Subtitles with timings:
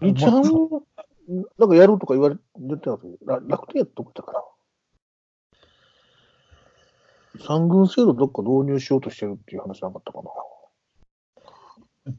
[0.00, 0.82] 日ハム、
[1.58, 2.40] なんかやるとか言われて
[2.82, 4.44] たけ楽天やったとこだから。
[7.44, 10.30] 三軍制度どっか導入しようとしてるっていう話なかったかな。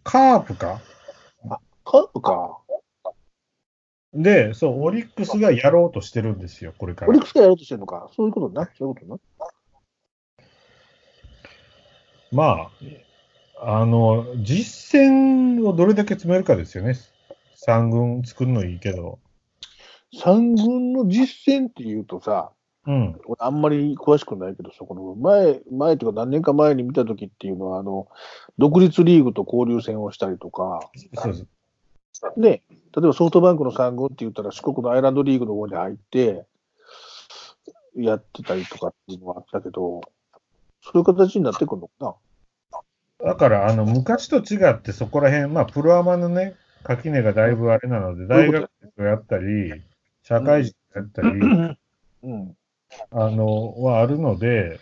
[0.03, 0.81] カープか？
[1.83, 2.59] カープか。
[4.13, 7.21] で、そう、オリックスがやろうとしてるんですよ、これからオリッ。
[7.21, 8.09] クスがやろうとしてるのか。
[8.15, 8.69] そういうことな？
[8.77, 9.19] そういうことな？
[12.31, 12.69] ま
[13.61, 16.95] あ、あの、実践をどれだけ詰めるかですよね。
[17.67, 19.19] 三軍作るのいいけど。
[20.23, 22.51] 三軍の実践っていうとさ、
[22.85, 23.19] うん。
[23.25, 28.07] 俺あんまり詳しくないけど、そこの前、前というか何年か前に見た時っていうのは、あの、
[28.57, 30.79] 独立リーグと交流戦をしたりとか、
[32.37, 32.61] で例
[32.97, 36.45] えばソフトバンクの三軍って言ったら四国のアイランドリーグの方に入って、
[37.97, 40.01] やってたりとかっていうのはあったけど、
[40.81, 42.15] そういう形になってくるのか
[43.19, 43.29] な。
[43.33, 49.81] だから、あの、昔と違ってそこら辺、まあ、プロアマのね、垣根がだいぶあれなので、大学生をやったり、
[50.23, 51.27] 社会人やったり、
[52.23, 52.55] うん。
[53.11, 54.79] あの、はあるので、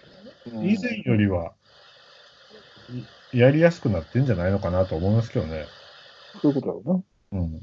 [0.47, 1.53] 以前よりは、
[3.33, 5.65] いやりやすくなってんじゃないのかなと思いますけどね。
[6.41, 7.39] そういうことだろうな。
[7.41, 7.61] うん。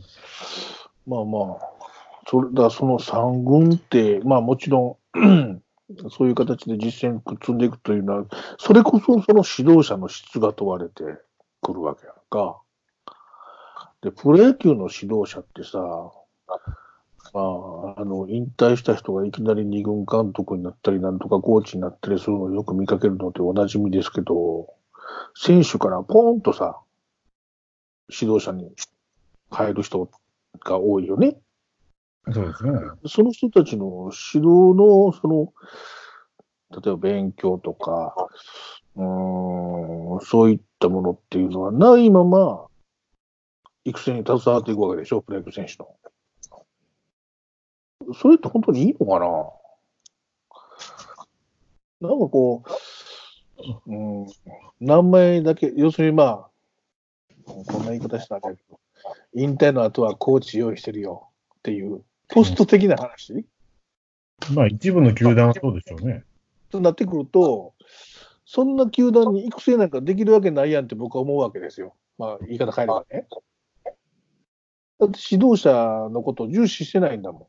[1.06, 1.68] まあまあ、
[2.28, 5.62] それだ、その三軍って、まあもちろん、
[6.10, 8.24] そういう形で実践積んでいくというのは、
[8.58, 11.04] それこそその指導者の質が問われて
[11.60, 12.60] くるわけやんか。
[14.02, 15.78] で、プロ野球の指導者ってさ、
[17.32, 24.74] まあ、あの、引退した人がいきなり二軍監督になったり、なんとかコーチになったりするのをよく見かけるのっておなじみですけど、
[25.34, 26.80] 選手からポーンとさ、
[28.08, 28.70] 指導者に
[29.56, 30.10] 変える人
[30.60, 31.36] が多いよね。
[32.32, 32.72] そうですね。
[33.06, 35.52] その人たちの指導の、その、
[36.70, 38.14] 例えば勉強とか、
[38.96, 42.66] うーん、そういったものっていうのはないまま、
[43.84, 45.88] 育成に携わっていくわけでしょ、プロ野球選手の。
[48.14, 49.18] それって本当にいいのか
[52.00, 52.08] な？
[52.08, 52.64] なんかこ
[53.86, 53.94] う、う
[54.24, 54.26] ん、
[54.80, 56.48] 名前だけ、要するにまあ、
[57.44, 58.80] こんな言い方したらあれだけど、
[59.34, 61.28] 引退の後はコーチ用意してるよ
[61.58, 63.46] っていう、ポスト的な話、
[64.54, 66.24] まあ、一部の球団はそうでしょうね。
[66.70, 67.74] となってくると、
[68.44, 71.94] そんな球団に育成なんかできるわけないやんって僕は思うわけですよ。
[72.18, 73.28] まあ、言い方変えればね。
[75.02, 75.72] だって指導者
[76.10, 77.48] のことを重視してないんだも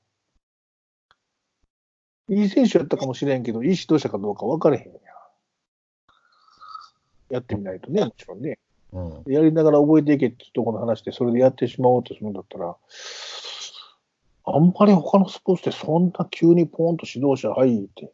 [2.29, 2.33] ん。
[2.33, 4.93] いい選手やったかもしれんけど、いい指導者かどうか分からへんやん。
[7.29, 8.57] やってみないとね、もちろんね。
[8.91, 8.99] う
[9.29, 9.31] ん。
[9.31, 12.75] やりながら覚えていけってとこの話で、それでやってしまおうとするんだったら、
[14.45, 18.11] あんまり他のスポーツでそんな急にポンと指導者入って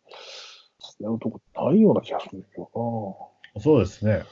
[1.00, 2.68] やるとこないような気がするんだけど
[3.60, 4.24] そうですね。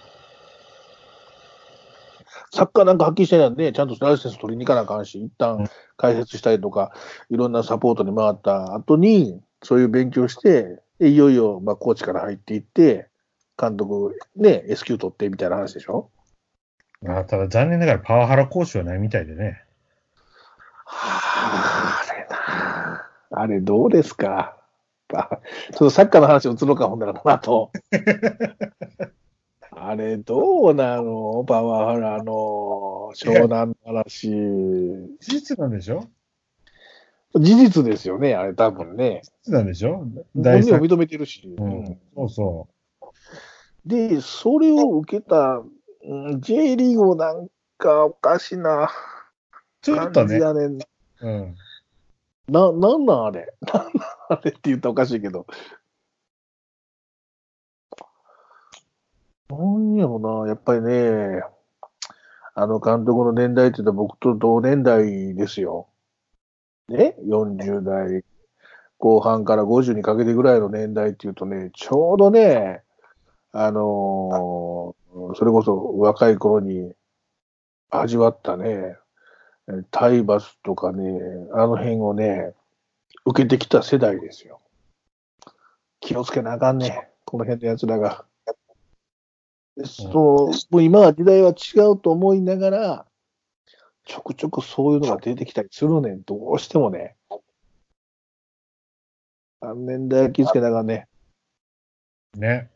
[2.42, 2.48] な。
[2.52, 6.94] サッカーなんかはっきりしてないんで、ちゃんとライセンス取りに行かなあかんし、一旦解説したりとか、
[7.30, 13.08] いろんなサポートに回った後に、そういう勉強して、でいよいよ、まあ、コーチから入っていって、
[13.60, 16.10] 監督、ね、S q 取ってみたいな話でしょ？
[17.02, 19.64] まあ、ただ残念ながらパワハラ講師はないみたいでね。
[20.86, 23.42] はあ、あれな。
[23.42, 24.58] あれどうですか？
[25.14, 25.30] あ
[25.72, 27.72] ちょっとサッカーの話を移ろうか、ほんならこの後。
[29.80, 31.44] あれどうなの？
[31.48, 34.30] パワハラの湘南の話。
[34.30, 36.04] 事実なんでしょ？
[37.36, 39.22] 事実ですよね、あれ多分ね。
[39.44, 39.98] 事実なんでしょ？
[39.98, 41.56] 本第三人を認めてるし。
[41.58, 42.00] うん。
[42.16, 42.68] そうそ
[43.86, 45.62] で、それを受けた、
[46.04, 48.88] うん J リーグもなんかおかしなう。
[49.82, 50.28] ちょっとね。
[50.28, 50.80] 感じやねん。
[51.22, 51.56] うん。
[52.48, 53.54] な、なんなんあれ？
[53.74, 53.94] なんなん
[54.30, 55.46] あれって言ったらおかしいけど。
[59.50, 61.42] なんやろな、やっぱりね、
[62.54, 65.88] あの監督の年代って言ったら僕と同年代ですよ。
[66.90, 68.24] ね ?40 代
[68.98, 72.82] 後半から50にかけてぐらいの年代っていうとね、ちょうどね、
[73.52, 74.98] あのー
[75.36, 76.94] それこそ若い頃に
[77.90, 78.96] 味わったね、
[79.68, 81.04] え体罰とかね、
[81.54, 82.54] あの辺をね、
[83.26, 84.62] 受けてきた世代ですよ。
[86.02, 88.27] 気をつけなあかんね、この辺の奴らが。
[89.78, 93.06] でそうもう今は時代は違うと思いながら、
[94.06, 97.16] ちょくちょくそういうのが出てきたりするねん、どうしてもね。
[99.62, 101.08] あの年代は気をつけなあかんね。
[102.36, 102.70] ね。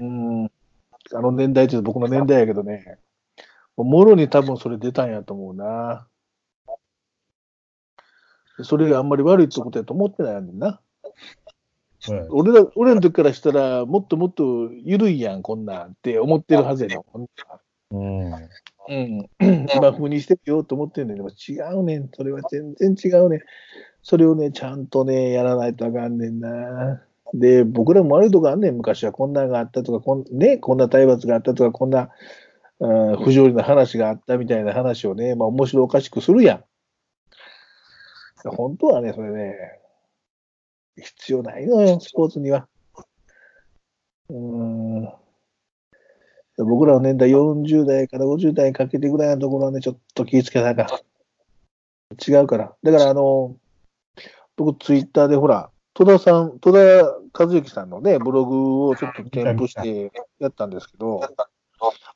[0.00, 0.44] うん。
[0.44, 2.98] あの年代って僕の年代やけどね、
[3.76, 6.06] もろに多分それ出たんやと思うな。
[8.62, 10.80] それがあんまり悪いってことやと思ってないやんな。
[12.12, 17.02] うん俺ら、俺の時からしたら、もっともっと緩いやん、こんなんって思ってるはずやねん。
[17.90, 18.32] うん。
[18.32, 19.28] うん。
[19.74, 22.08] 今風にしてるよと思ってんねんけど、違うねん。
[22.12, 23.40] それは全然違うねん。
[24.02, 27.02] それをね、ちゃんとね、やらないとあかんねんな。
[27.34, 28.76] で、僕らも悪いとこあんねん。
[28.76, 32.10] 昔はこんなのがあったとか、こん,、ね、こんな体罰があったとか、こんな、
[32.78, 36.64] うん不条理な話があったみたいな話をね、まあ面白おかしくするやん。
[38.50, 39.54] 本当はね、それね、
[40.96, 42.66] 必要ないのよ、スポーツには。
[44.28, 45.12] うーん。
[46.58, 51.00] 僕らの年代40代から50代にかけてぐらいのところはね、ちょっと気ぃつけながら。
[52.26, 52.74] 違うから。
[52.82, 53.56] だから、あの、
[54.56, 56.78] 僕ツイッターでほら、戸田さん、戸田
[57.38, 61.20] 和幸さんのね、ブログをちょっと添付してやったんですけど、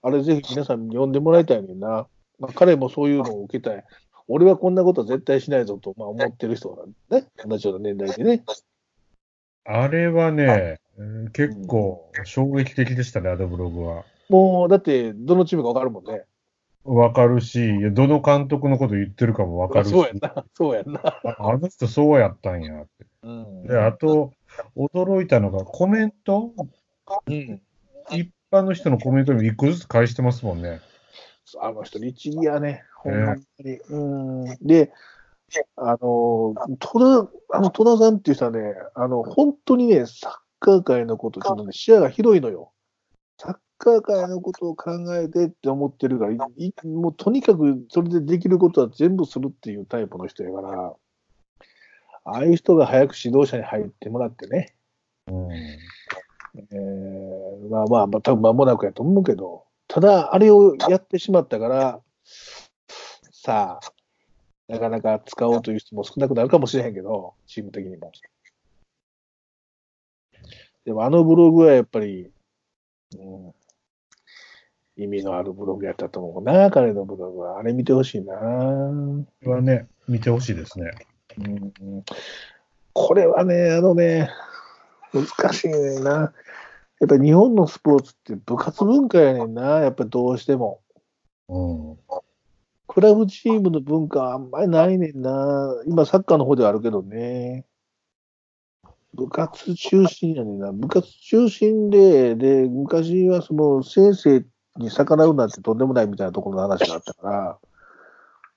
[0.03, 2.07] あれぜひ皆さんに読んでもらいたいねんな。
[2.39, 3.85] まあ、彼もそういうのを受けたい。
[4.29, 6.75] 俺はこんなことは絶対しないぞと、まあ、思ってる人
[7.11, 7.29] なんね。
[7.45, 8.45] 同じような年代でね。
[9.65, 14.05] あれはね、うん結構衝撃的でしたね、あのブログは。
[14.29, 16.25] もう、だって、どのチームかわかるもんね。
[16.85, 19.91] わかるし、どの監督のこと言ってるかもわかるし。
[19.91, 20.45] そうやんな。
[20.55, 21.01] そうやんな。
[21.05, 23.07] ああの人そうやったんやって。
[23.23, 24.33] うんで、あと、
[24.77, 26.53] 驚いたのがコメント？
[27.27, 27.61] うん。
[28.11, 30.81] 一般の人のコメントに一個ずつ返してますもんね。
[31.61, 32.85] あの人、律儀やね。
[32.97, 33.45] ほんまに。
[33.91, 34.45] うん。
[34.63, 34.93] で、
[35.77, 42.73] あの、戸田、あの、戸田さんっていう人はね、あの、本当にね、サッカー界のこと、ちょっとね、視野が広いのよ。
[43.39, 50.95] サッカー界のことを考えてって思ってるから、いいもうとにかくそれでできることは全部するっていうタイプの人やから、
[52.25, 54.75] ああいう人が早く指導者に入ってもらってね、
[55.27, 55.53] うん。
[55.53, 62.01] えーまあまあ、まあ、多分間もなくやと思うけど、ただ、あれをやってしまったから、
[63.33, 63.93] さあ、
[64.71, 68.13] なかなか使おうという人も少なくなるかもしれへんけど、チーム的にも。
[70.85, 72.31] でも、あのブログはやっぱり、
[73.19, 73.53] うん、
[74.97, 77.59] 意味のあるブログやったと思うな、彼のブログは。
[77.59, 78.37] あれ見てほしいな。
[78.37, 80.93] これはね、見てほしいですね。
[81.39, 82.05] うん
[82.93, 84.31] これはね、あのね、
[85.13, 86.33] 難しいねんな。
[87.01, 90.81] やっぱり日本のスポーツって部活文化やねんな、やっぱりどうしても。
[91.49, 91.99] うん。
[92.93, 95.81] クラブチームの文化あんまりないねんな。
[95.87, 97.65] 今サッカーの方ではあるけどね。
[99.15, 100.73] 部活中心やねんな。
[100.73, 104.45] 部活中心で、で、昔はその先生
[104.77, 107.59] に逆らうなんてとんでもないみたいなところの話があったか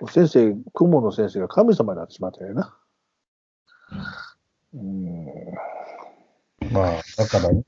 [0.02, 2.76] ら、先生、顧問の先生が神様になってしまったよな。
[4.74, 5.26] うん。
[6.72, 7.64] まあ、だからね、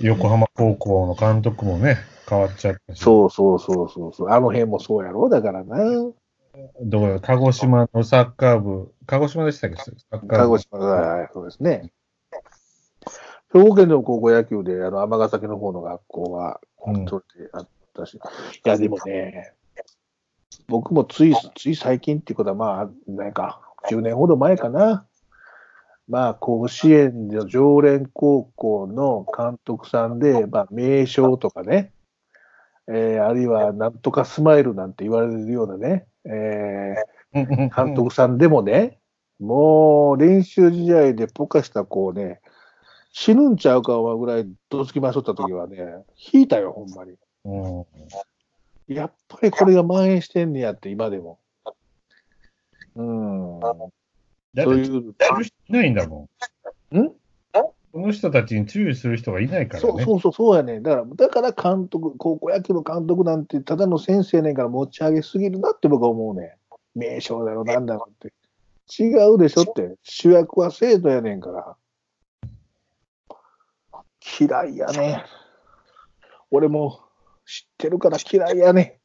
[0.00, 1.96] 横浜高校の監督もね、
[2.28, 3.00] 変わっちゃったし。
[3.00, 4.28] そうそうそうそうそう。
[4.30, 5.76] あの辺もそうやろだからな。
[6.82, 9.76] どうや鹿児島のサッカー部、鹿児島でしたっけ？
[9.76, 11.92] サッカー部鹿児島が、そうですね。
[13.52, 18.14] 兵庫県の高校野球で、あの、尼崎の方の学校は、うんそれであったし。
[18.14, 18.20] い
[18.64, 19.54] や、でもね、
[20.68, 25.07] 僕もつい、つい最近っていうことは、まあ、なんか、10年ほど前かな。
[26.08, 31.92] まあ、甲子園の常連高校の監督さんで、まあ、名称とかね、
[32.88, 38.98] えーあるいは、なんとかスマイルなんて言われるようなね、えー監督さんでもね、
[39.38, 42.40] もう練習試合でポカした子をね、
[43.12, 45.78] 死ぬんちゃうかぐらいどつきましょった時はね、
[46.32, 47.16] 引いたよ、ほんまに。
[47.44, 48.94] うん。
[48.94, 51.38] やっぱりこれが蔓延してんねやって、今でも。
[52.96, 53.60] うん。
[54.64, 55.14] そういう。
[55.18, 56.28] やる人いないんだも
[56.92, 56.98] ん。
[56.98, 57.12] ん？
[57.90, 59.90] この人たちに注意する人がいないからね。
[59.90, 60.80] そうそうそう、そうやね。
[60.80, 66.56] だから、だから監督、高校野球の監督なんて、ただの先生ねんから持ち上げすぎるなって僕は思うね。
[66.94, 68.32] 名称だろ、なんだろって。
[69.02, 69.96] 違うでしょって。
[70.02, 71.76] 主役は生徒やねんから。
[74.38, 75.24] 嫌いやね。
[76.50, 77.00] 俺も
[77.46, 79.00] 知ってるから嫌いやね。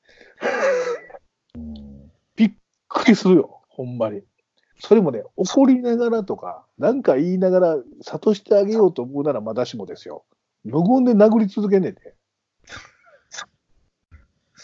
[1.55, 2.51] うんびっ
[2.89, 4.23] くりするよ、ほんまに。
[4.85, 10.25] それもね、怒りながらとか、なんか言いながら、諭してあげようと思うならまだしもですよ。
[10.65, 12.15] 無言で殴り続けんねんで。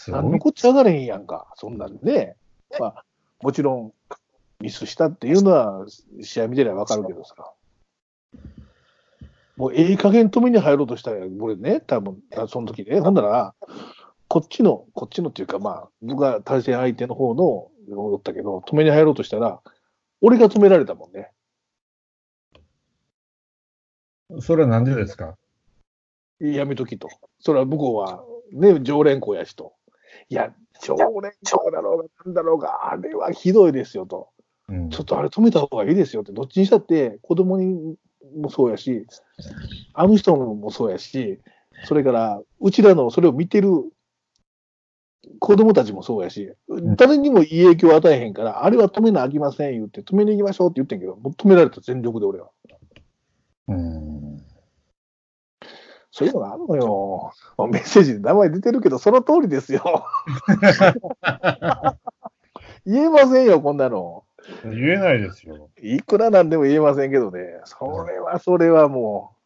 [0.08, 2.36] 何のこっちゃ上がれへんやんか、そんなんね。
[2.78, 3.04] まあ、
[3.40, 3.92] もちろん、
[4.60, 5.86] ミスしたっていうのは、
[6.20, 7.34] 試合見てりゃわかるけどさ。
[9.56, 13.54] もう、ええ加減止めに入ろうとしたら、俺ね、多分その時ね、ほんなら、
[14.28, 19.62] こっちの、こっちのっていうか、まあ、僕が対戦相手の方の、だったけど、止めに入ろうとしたら、
[20.20, 21.30] 俺が止められたもんね。
[24.40, 25.36] それはなんでですか？
[26.40, 27.08] やめときと。
[27.40, 29.74] それは向こうは、ね、常連校やしと。
[30.28, 34.28] いや、常連校だろうが、なんだろうが、あれはひどいですよと。
[34.68, 37.96] うんちょっとあれ止めた方がいいですよって、どっちにしたって子供に
[38.36, 39.04] もそうやし、
[39.94, 41.40] あの人もそうやし、
[41.84, 43.70] それから、うちらのそれを見てる
[45.38, 46.52] 子供たちもそうやし、
[46.96, 52.50] 誰にもいい影響を与えへんから、あれは止めなあきません言って、止めに行きましょうって言ってんけど、止められた全力で俺は。
[53.68, 54.42] うん。
[56.10, 57.32] そういうのがあるのよ。
[57.70, 60.04] メッセージで名前出てるけど、その通りですよ。
[62.86, 64.24] 言えませんよ、こんなの。
[64.64, 65.70] 言えないですよ。
[65.80, 67.60] いくらなんでも言えませんけどね。
[67.64, 69.36] それは、それはも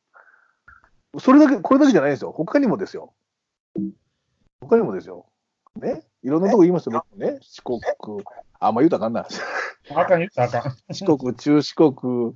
[1.13, 2.33] う、それだけ、これだけじゃないですよ。
[2.33, 3.13] 他にもですよ。
[4.61, 5.27] 他にもですよ。
[5.81, 6.03] ね。
[6.23, 7.39] いろんなとこ言いますよ、僕ね。
[7.43, 7.81] 四国、
[8.61, 9.27] あんま言うたらあかんな。
[9.95, 10.95] あかん言ったらあかん。
[10.95, 12.35] 四国、中四国、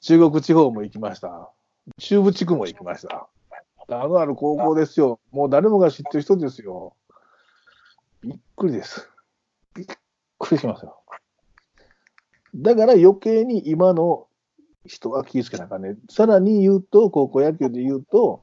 [0.00, 1.50] 中国地方も行きました。
[1.98, 3.28] 中部地区も行きました。
[3.88, 5.20] あのある高校ですよ。
[5.30, 6.96] もう誰もが知ってる人ですよ。
[8.22, 9.08] びっくりです。
[9.74, 9.86] びっ
[10.38, 11.00] くりしますよ。
[12.54, 14.26] だから余計に今の
[14.86, 15.96] 人は気をつけなあかんね。
[16.10, 18.42] さらに言うと、高校野球で言うと、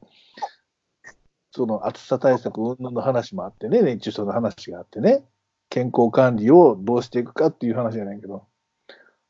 [1.55, 5.23] その暑さ対策云々の話もあってね、熱中症の話があってね、
[5.69, 8.47] 健康管理をどうしていくかっていう話じゃないけど、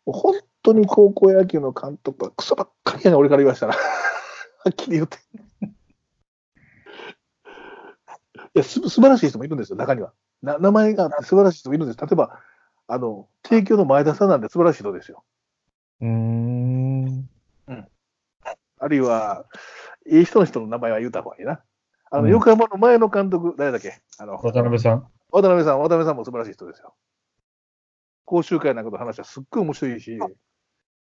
[0.06, 3.74] 本当に高校野球の監督はクソばっかりやね、俺から言わしたら。
[3.74, 3.80] は
[4.70, 5.18] っきり言って。
[8.56, 10.14] いや、す、素晴らしい人もいるんですよ、中には。
[10.42, 12.00] な、名前があって素晴らしい人もいるんです。
[12.00, 12.40] 例えば、
[12.88, 15.26] あの、帝京の前田さんなんて素晴らしい人ですよ。
[16.00, 17.30] うーん。
[18.80, 19.46] あるいは、
[20.10, 21.62] いい人の人の名前は言うた方がいいな。
[22.14, 24.00] あの、うん横浜の前の監督、誰だっけ？
[24.20, 25.08] あの、渡辺さん。
[25.32, 26.94] 渡辺さん、渡辺さんも素晴らしい人ですよ。
[28.26, 30.20] 講習会なんかの話はすっごい面白いし、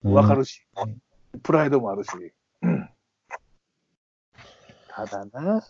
[0.03, 0.67] わかるし、
[1.43, 2.09] プライドもあるし。
[2.61, 2.89] うん
[4.89, 5.63] ただな、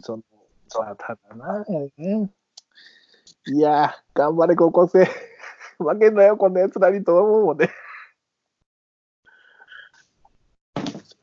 [0.00, 0.22] その、
[0.80, 1.62] まあ、ただな、
[1.98, 2.30] ね、
[3.46, 5.04] いやー、頑張れ高校生。
[5.78, 7.68] 負けんなよ、こんな奴らにと思うもんね。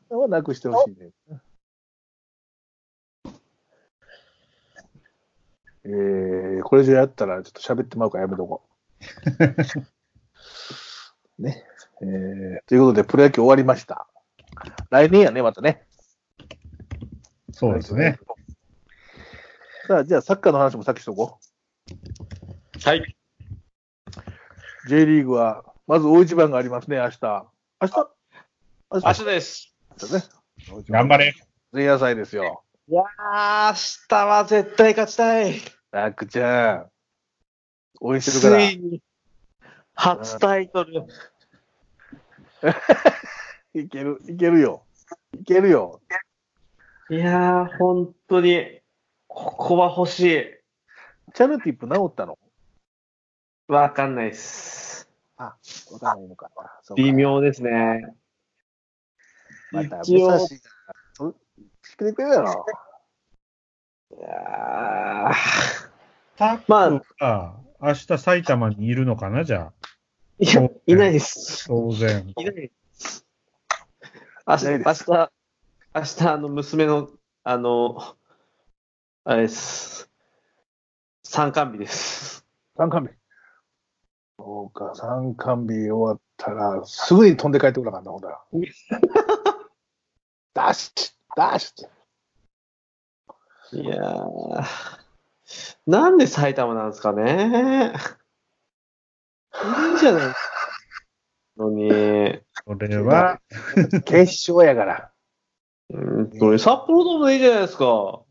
[0.08, 1.10] それはなくしてほしいね。
[5.84, 8.62] えー、これ以上やったらちょっと喋ってまうからやめとこ
[11.38, 11.42] う。
[11.42, 11.64] ね。
[12.02, 14.06] えー、ということで、プロ野球終わりました。
[14.90, 15.86] 来年やね、またね。
[17.52, 18.18] そうですね。。
[19.86, 21.38] さあ、じゃあサッカーの話もさっきしとこ
[22.84, 22.98] はい。
[22.98, 23.04] う。
[24.88, 27.46] J リーグは、まず大一番がありますね、明日。
[27.80, 28.10] 明日？
[28.92, 29.74] 明明日です。
[29.98, 30.22] 日ね。
[30.88, 31.34] 頑張れ。
[31.72, 32.64] 前夜祭ですよ。
[32.90, 33.74] いやー、明
[34.08, 35.60] 日は絶対勝ちたい。
[35.92, 36.90] ダックちゃん。
[38.00, 38.68] 応援してるから。
[38.68, 39.00] ついに、
[39.94, 41.04] 初タイトル。
[43.80, 44.82] いける、いけるよ。
[45.38, 46.00] いけるよ。
[47.10, 48.80] いやー、本当に、
[49.28, 50.44] ここは欲しい。
[51.32, 52.36] チャルティップ治ったの？
[53.68, 55.08] わかんないっす。
[55.36, 55.56] わ
[56.00, 56.50] かんないのか。
[56.96, 57.12] 微。
[57.12, 58.16] 妙ですね。
[59.70, 60.40] また、武蔵が、
[62.04, 62.66] してくれるやろ。
[64.12, 65.34] いやー
[66.36, 69.72] タッまあクが明日埼玉にいるのかなじゃあ？
[70.38, 71.66] いや、いないです。
[71.66, 72.32] 当然。
[72.36, 73.26] いないです。
[74.46, 75.30] 明日、明日、
[75.94, 77.10] 明日、あの、娘の、
[77.44, 78.16] あの、
[79.24, 80.10] あれです。
[81.22, 82.46] 参観日です。
[82.76, 83.12] 参観日。
[84.38, 88.40] そうか、参観日終わったら、すぐに飛んで帰ってこなかった、ほんだら。
[90.54, 92.00] ダッシュダッシュって。
[93.72, 94.64] いやー、
[95.86, 97.92] なんで埼玉なんですかね。
[99.92, 100.34] いいじゃない
[101.56, 101.90] のに、
[102.64, 103.40] それは、
[104.04, 105.12] 決勝やから。
[105.92, 107.84] うんと札幌ドームでいいじゃないですか。
[107.84, 108.26] も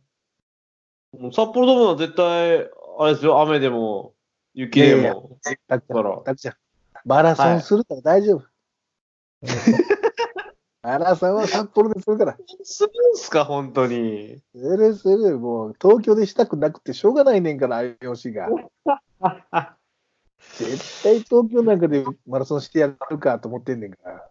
[1.14, 4.14] う札幌ドームは絶対、あれですよ、雨でも、
[4.54, 5.38] 雪でいやいやも。
[5.44, 6.24] タックちゃだからん、ん。
[7.06, 8.46] マラソンするから大丈夫。
[10.90, 12.38] マラソンは札幌でするから。
[12.64, 14.42] するんすか、本当に。
[14.56, 15.38] するする。
[15.38, 18.48] もう、東京でしたくなくてしょうがないねんから、IOC が。
[20.58, 24.28] 絶対東京なんかでマラソンしてやるかと思ってんねんから。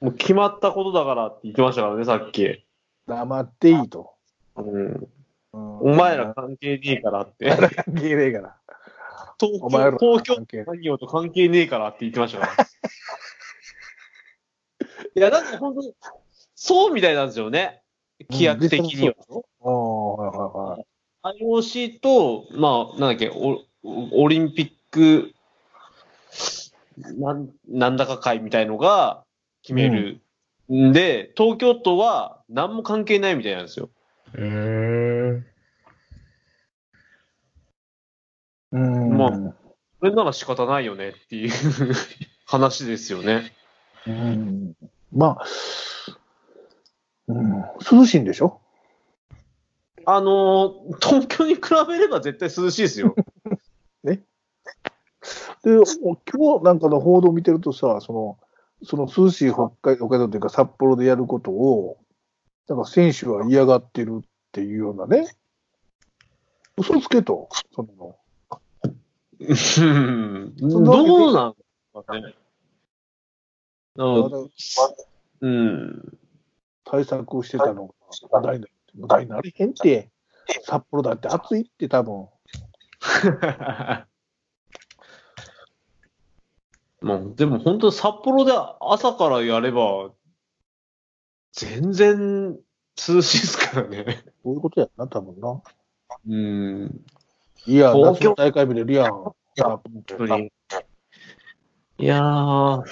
[0.00, 2.66] もう決まったことだからって言ってましたからね、さっき。
[3.06, 4.12] 黙っていいと。
[4.56, 5.08] うん、うん
[5.52, 7.48] お前ら関係ねえからって。
[7.84, 8.56] 関係ねえから。
[9.38, 12.66] 東京、東京業と関係ねえからって言ってましたから。
[15.14, 15.94] いや、だって本当に、
[16.54, 17.82] そうみたいなんですよね。
[18.30, 19.14] 規約的には。
[19.60, 20.80] おーはいはい
[21.24, 21.42] はい。
[21.42, 25.34] IOC と、まあ、なんだっけ、オオリンピック、
[27.18, 29.24] なん、なんだか会みたいのが
[29.62, 30.20] 決める。
[30.72, 33.90] んで、東京都は何も関係ないみたいなんですよ。
[34.34, 35.42] へー
[38.72, 39.18] うん。
[39.18, 39.54] まあ
[40.00, 41.50] それなら仕方ないよねっていう
[42.46, 43.52] 話ですよね。
[44.06, 44.74] うん、
[45.12, 45.44] まあ、
[47.28, 48.60] うん、涼しいんでしょ？
[50.04, 53.14] あのー東京に比べれば絶対涼しいですよ。
[54.04, 54.20] で、
[55.64, 55.84] 今
[56.58, 58.38] 日なんかの報道を見てるとさ、その、
[58.82, 61.98] その涼しい北海北海道というか札幌でやることを、
[62.68, 65.28] なんか選手は嫌がってるっていうようなね。
[66.76, 68.16] 嘘つけと、その、
[70.58, 71.58] どうなんで
[71.94, 72.34] すかね。
[73.96, 74.50] うん
[75.40, 76.18] うん。
[76.84, 77.94] 対策をしてたのが
[78.30, 78.68] 話題にな
[79.00, 80.10] 話題になれへんって、
[80.64, 82.28] 札幌だって暑いって多分。
[87.00, 90.12] もう、でも本当札幌で朝からやれば、
[91.52, 92.56] 全然
[92.96, 94.22] 涼しいですからね。
[94.42, 95.60] そういうことやな、多分な。
[96.28, 97.04] うん。
[97.66, 99.12] いや、東京大会見れるやん。
[99.12, 99.34] 本
[100.06, 100.52] 当に。
[101.98, 102.84] いやー、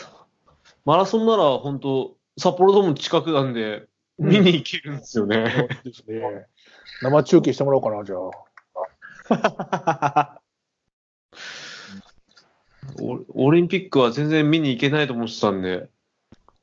[0.84, 3.86] マラソンなら本当、札幌ドーム近くなんで、
[4.18, 5.52] 見に行けるんですよね。
[5.56, 6.46] そうですね。
[7.02, 8.30] 生中継してもらおうかな、じゃあ。
[13.00, 15.88] オオリンピックは全然見に行けないと思ってたんで、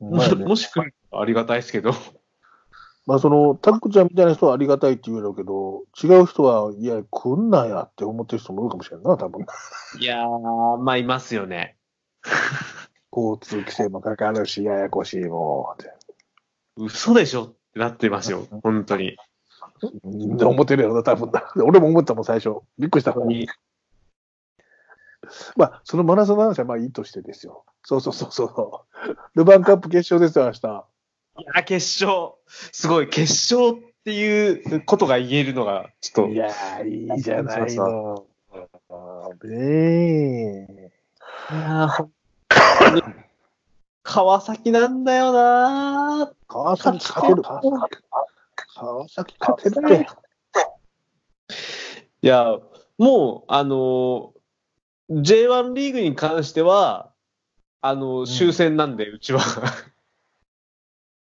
[0.46, 1.92] もし来るありがたいですけど。
[3.06, 9.46] まあ、その、タックちゃんみたいな人はありがたいって言うだろうけど、違う人は、いや、来んなやって思ってる人もいるかもしれんな、多分。
[9.98, 11.78] いやー、まあいますよね。
[13.18, 15.92] 交通規制もかかるし、ややこしいもんって。
[16.76, 17.44] 嘘でしょ？
[17.44, 19.16] ってなってますよ、本当に。
[20.04, 21.42] で思ってるやろな、多分な。
[21.64, 22.60] 俺も思ったもん、最初。
[22.78, 23.14] びっくりした。
[25.56, 27.64] まあ、そのマラソンの話はまあいいとしてですよ。
[27.82, 28.48] そうそうそうそう。
[29.34, 30.86] ルヴァンカップ決勝ですよ、明日。
[31.38, 32.32] いや、決勝。
[32.46, 38.26] すごい、決勝っていうことが言えるのが、ちょっいやー、いいじゃないの。
[39.44, 40.90] ねえ。
[41.50, 41.54] と。
[41.54, 42.12] いやー、ほん
[44.02, 47.42] 川崎なんだよな川崎勝てる。
[48.74, 50.06] 川崎勝てるって。
[52.22, 52.58] いや、
[52.96, 54.38] もう、あのー
[55.10, 57.12] J1 リーグに関しては、
[57.80, 59.40] あのー終戦なんで、うちは。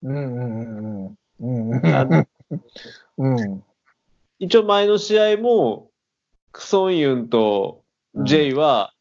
[0.04, 1.72] うんうんうんうん。
[1.72, 2.26] うんあの
[3.18, 3.63] うん。
[4.39, 5.89] 一応前の試合も、
[6.52, 7.84] クソンユンと
[8.24, 8.94] J は、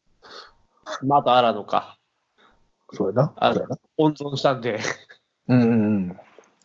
[1.03, 1.97] また荒野か、
[2.95, 3.33] そうやな。
[3.37, 3.53] あ。
[3.97, 4.79] 温存したんで。
[5.47, 5.75] うんうんう
[6.11, 6.17] ん。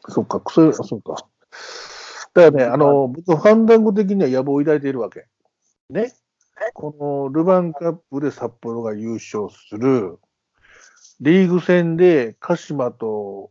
[0.08, 1.26] そっか、それ、そうか。
[2.34, 5.26] だからね、あの、僕、ファンダンゴ的には野望を抱いているわけ。
[5.90, 6.12] ね。
[6.74, 10.18] このルヴァンカップで札幌が優勝する、
[11.20, 13.50] リーグ戦で鹿島と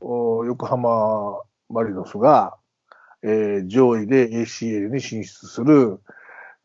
[0.00, 2.56] お横浜マリノスが、
[3.22, 6.00] えー上位で ACL に進出する、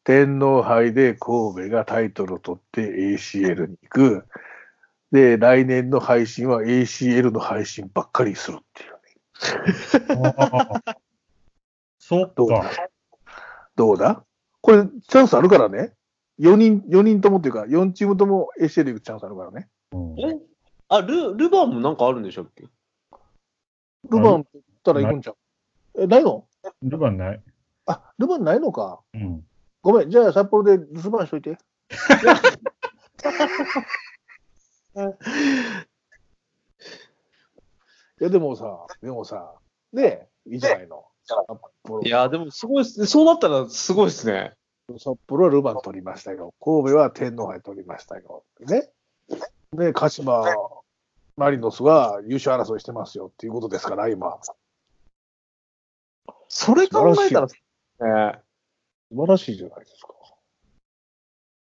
[0.04, 4.26] 天皇杯で神戸がタイトルを取って ACL に行く、
[5.16, 8.98] で、来年の配信は ACL の配信ばっかりするっていうね。
[11.98, 12.64] そっどうだ？
[12.64, 12.70] か。
[13.78, 14.26] どうだ？
[14.60, 15.94] これ、チャンスあるからね。
[16.40, 19.70] 4人、4人ともっていうか、4チームとも ACL 行くチャンスあるからね。
[19.94, 20.38] うんえ？
[20.90, 22.64] あ、ル、ルヴァンもなんかあるんでしたっけ？
[22.64, 22.70] ル
[24.10, 25.38] ヴァンって言ったら行くんちゃう？
[26.04, 26.46] え、ないの？
[26.84, 27.42] ルヴァンない。
[27.86, 29.00] あ、ルヴァンないのか。
[29.14, 29.48] うん。
[29.82, 31.58] ごめん、じゃあ札幌で留守番しといて。
[38.22, 39.56] いや、でもさ、でもさ、
[39.92, 41.06] ねいいじゃないの。
[41.24, 41.36] 札
[41.84, 43.08] 幌いや、でもすごいっすね。
[43.08, 44.54] そうなったらすごいですね。
[44.98, 46.54] 札幌はルヴァン取りましたよ。
[46.62, 48.46] 神戸は天皇杯取りましたよ。
[48.62, 48.90] ね。
[49.74, 50.46] で、鹿島、
[51.36, 54.40] マリノスは優勝争いしてますよっていうことですから、今。
[56.48, 57.52] それ考えたら、ね、
[59.10, 60.14] 素晴らしいじゃないですか。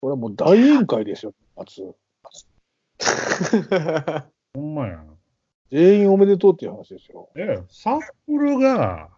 [0.00, 1.94] これはもう大宴会ですよ、夏。
[4.54, 5.02] ほんまや。
[5.70, 7.28] 全員おめでとうっていう話ですよ。
[7.37, 9.11] え、札幌が、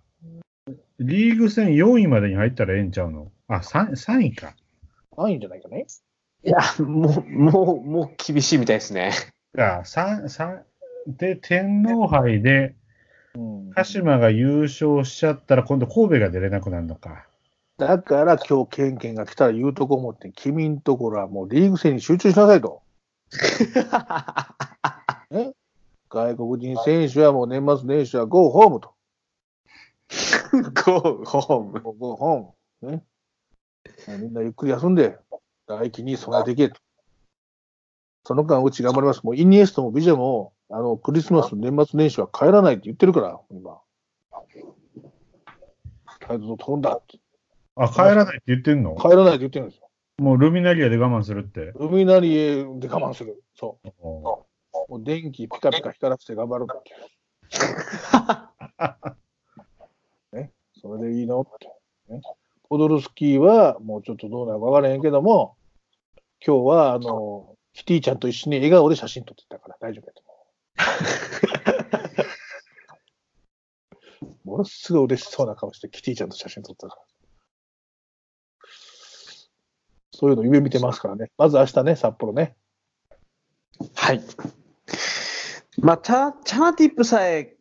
[0.98, 3.30] リーグ戦4位までに入ったらええんちゃうの？
[3.48, 4.54] あ、3, 3位か。
[5.16, 5.86] ないんじゃないかね。
[6.44, 9.12] いや、もう、もう、もう厳しいみたいですね。
[9.54, 10.62] が、三三
[11.06, 12.74] で、天皇杯で、
[13.34, 17.26] うん、鹿島が優勝しちゃったら、今度神戸が出れなくなるのか。
[17.78, 22.82] だから今日、ケンケンが来たら言うとこ思って、君んところはもうリーグ戦に集中しなさいと。
[25.30, 25.52] ね、
[26.08, 28.94] 外国人選手はもう年末年始は Go home と。
[30.84, 31.80] ゴー、ホーム。
[31.98, 32.16] Go
[32.82, 32.90] home。
[32.90, 33.04] ね。
[34.08, 35.18] みんなゆっくり休んで、
[35.66, 36.80] 来季に備えていけと。
[38.24, 39.22] その間、うち頑張ります。
[39.24, 43.80] もうイニエストもビジャも、あの、クリスマス、年末年始は帰らないって言ってるから、今。
[46.26, 47.18] 飛んだって。
[47.76, 48.96] あ、帰らないって言ってんの？
[48.96, 49.87] 帰らないって言ってるんですよ。
[50.18, 51.72] もうルミナリアで我慢するって。
[51.78, 53.42] ルミナリエで我慢する。
[53.54, 54.48] そおう。
[54.88, 56.94] もう電気ピカピカ光らせて頑張るって。
[60.36, 60.52] ね。
[60.80, 61.68] それでいいのって。
[62.68, 65.56] ポドルスキーはもうちょっとどうなるかわからへんけども、
[66.44, 70.34] 今日は、あの、キティちゃんと一緒に笑顔で写真撮ってたから大丈夫やと思
[74.24, 74.38] う。
[74.44, 77.17] ものすごい嬉しそうな顔してキティちゃんと写真撮ってたから。
[80.18, 81.30] そういうの夢見てますからね。
[81.38, 82.56] まず明日ね、札幌ね。
[83.94, 84.20] はい。
[85.80, 87.54] まあ、チャ、チャナティップさえ、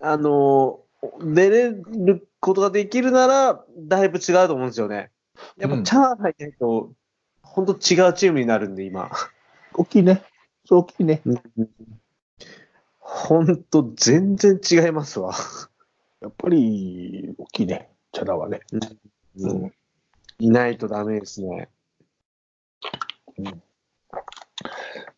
[0.00, 0.80] あの、
[1.22, 5.12] 出れることができるなら、だいぶ違うと思うんですよね。
[5.56, 6.90] やっぱ、うんチャナ入ってないと、
[7.42, 9.12] 本当違うチームになるんで、今。
[9.74, 10.24] 大きいね。
[10.64, 11.22] そう大きいね。
[12.98, 15.32] 本当全然違いますわ。
[16.20, 17.88] やっぱり大きいね。
[18.10, 18.62] チャラはね。
[19.38, 19.72] うん
[20.40, 21.68] いないとダメですね。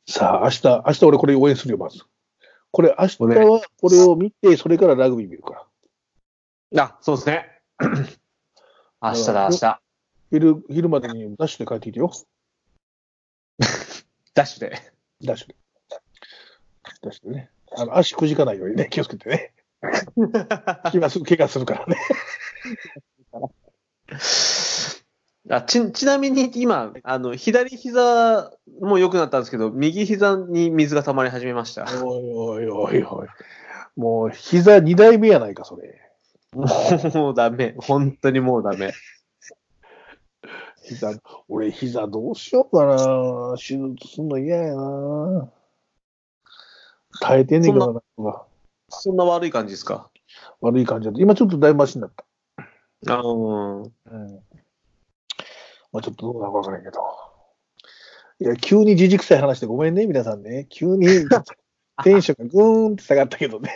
[0.06, 2.00] さあ、明日、明日俺これ応援するよ、まず。
[2.70, 5.66] これ、明日はこれを見て、それからラグビー見るか
[6.72, 6.84] ら。
[6.84, 7.60] あ、そうですね。
[9.02, 9.80] 明日だ、明日。
[10.30, 12.10] 昼、昼までにダッシュで帰ってきてよ。
[14.34, 14.78] ダッシュで。
[15.22, 15.56] ダッシュで。
[17.02, 17.50] ダッシュでね。
[17.76, 19.52] あの、足くじかないようにね、気をつけてね。
[20.94, 21.96] 今すぐ怪我するからね。
[25.50, 31.84] あち、ちなみに今、あの、左膝も良くなったんですけど、右膝に水が溜まり始めました。
[32.04, 33.28] おいおいおいおい。
[33.96, 36.00] もう、膝二代目やないか、それ。
[36.54, 37.74] もうダメ。
[37.78, 38.92] 本当にもうダメ。
[40.84, 41.14] 膝、
[41.48, 43.54] 俺、膝どうしようかな。
[43.56, 45.50] 手術すんの嫌やな。
[47.20, 48.42] 耐えてんねんけどな、
[48.88, 50.08] そんな悪い感じですか？
[50.60, 51.20] 悪い感じだった。
[51.20, 52.24] 今ちょっとだいぶマシになった。
[53.14, 54.40] あーうん。
[55.92, 57.00] まあちょっとどうなのかわからんけど。
[58.40, 60.66] いや、急にじじくさい話でごめんね、皆さんね。
[60.68, 61.06] 急に
[62.02, 63.70] テンションがぐーんって下がったけどね。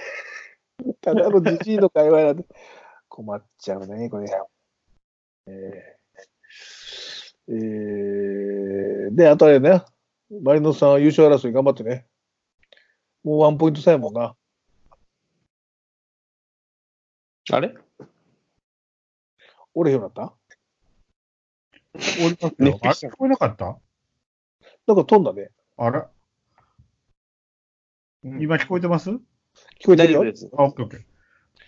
[1.01, 2.45] ただのじじいの会話なんで
[3.09, 4.27] 困っちゃうね、これ。
[5.49, 9.85] えー、えー、で、あとあれね、
[10.43, 12.07] マリノスさんは優勝争い頑張ってね。
[13.23, 14.37] もうワンポイントさえもんな。
[17.53, 17.75] あれ？
[19.75, 20.46] 折れへんようになった？
[21.97, 23.11] おりますよ。
[23.11, 23.11] あれ？
[23.11, 23.79] 聞こえなかった？
[24.87, 25.51] なんか飛んだね。
[25.77, 26.11] あら？
[28.25, 29.11] うん今聞こえてます？
[29.11, 29.21] 聞
[29.87, 30.21] こえてるよ。
[30.59, 31.01] あ、オッケーオッケー。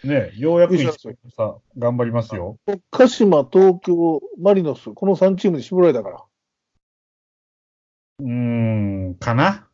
[0.08, 2.56] ねえようやくさ、頑張りますよ。
[2.90, 6.24] 鹿島、東京、マリノス、この3チームで絞られたから。
[8.20, 8.30] うー
[9.10, 9.68] ん、かな？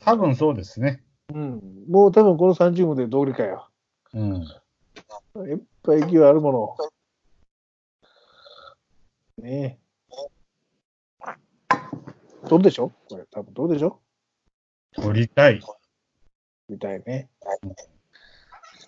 [0.00, 1.02] 多分そうですね。
[1.34, 1.60] うん。
[1.88, 3.68] もう多分この3チームで同理かよ。
[4.14, 4.34] うん。
[4.36, 6.76] いっぱい勢いあるもの。
[9.38, 9.84] ねえ。
[12.48, 14.00] どうでしょこれ、多分どうでしょ
[14.94, 15.60] 取りたい。
[16.68, 17.28] みたいね。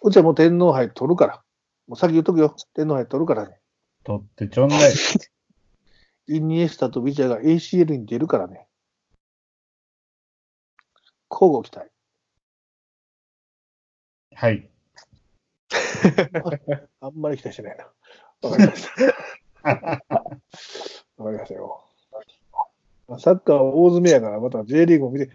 [0.02, 1.42] うちはもう天皇杯取るから。
[1.88, 2.54] もう先言っとくよ。
[2.74, 3.58] 天皇杯取るからね。
[4.04, 4.92] 取ってちょんだい。
[6.28, 8.66] イニエスタとビジャが ACL に出るからね。
[11.30, 11.90] 交互期待。
[14.34, 14.68] はい。
[17.00, 17.84] あんまり期待してないな。
[18.42, 19.45] わかりました。
[21.16, 21.84] わかりましたよ。
[23.08, 25.30] まあサッカーは大詰めやから、また J リーグも見て、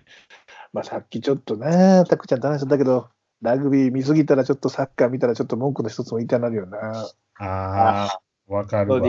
[0.73, 3.09] まあさっきちょっとな、タクちゃんと話したけど、
[3.41, 7.07] ラグビー見すぎたらちょっとサッカー見たらちょっと文句の一つも言いたなるよな。
[7.39, 9.01] ああ、わかるわ。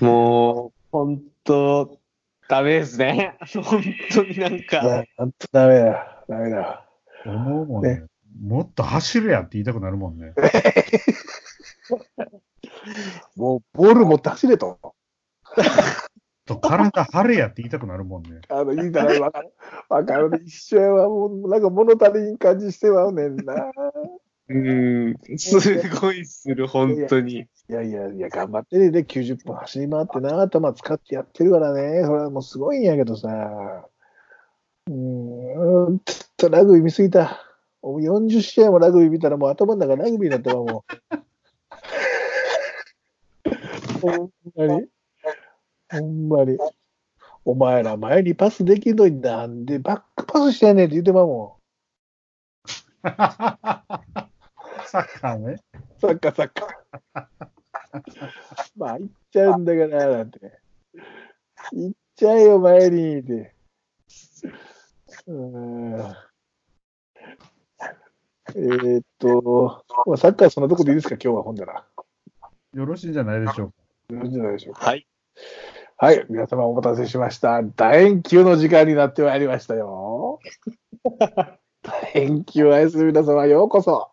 [0.00, 1.98] もう、本当、
[2.48, 3.36] ダメですね。
[3.64, 3.82] 本
[4.12, 6.24] 当になんか、なんとダメだ。
[6.28, 6.86] ダメだ。
[7.26, 8.04] 思うもんね。
[8.40, 10.34] もっと走るやって言いたくなるもんね。
[13.36, 14.78] もうボール持って走れと。
[16.44, 18.40] と体張れやって言いたくなるもんね。
[18.50, 19.52] あの、いいだろ、わかる。
[19.88, 20.40] わかるね。
[20.44, 21.08] 一緒やわ。
[21.08, 23.72] もう、なんか物足りん感じしてまうねんな。
[24.48, 27.34] うん、すごいする、本当に。
[27.34, 28.90] いやいやいや、頑張ってね。
[28.90, 32.02] で、90分走り回ってな、頭使ってやってるからね。
[32.04, 33.86] それはもうすごいんやけどさ。
[34.88, 37.40] うーん、うんちょっとラグビー見すぎた。
[37.82, 41.16] もう40試合もラグビー見たらもう頭の中ラグビーになってわ、もう。
[44.02, 44.86] ほんまに。
[45.90, 46.58] ほんまに。
[47.44, 51.58] お前ら前にパスできんのになんでバックパスしてんねんって言ってまうも
[53.02, 55.54] サッカーね。
[55.54, 55.58] ん。
[56.00, 57.26] サッカーサッカー。
[58.76, 60.38] まあ、行っちゃうんだから、なんて。
[61.72, 63.54] 行っちゃえよ、前に、って。
[65.26, 66.16] うーん。
[68.54, 71.84] えーっと、まあ、サッカーそんなとこでいいですか、今日は、ほんだら。
[72.74, 73.81] よろしいんじゃないでしょうか。
[74.12, 74.86] よろしいでしょうか？
[74.90, 75.06] はい。
[75.96, 76.26] はい。
[76.28, 77.62] 皆様お待たせしました。
[77.62, 80.38] 楕円球の時間になってまいりましたよ。
[81.82, 84.10] 楕円球を愛する皆様、ようこそ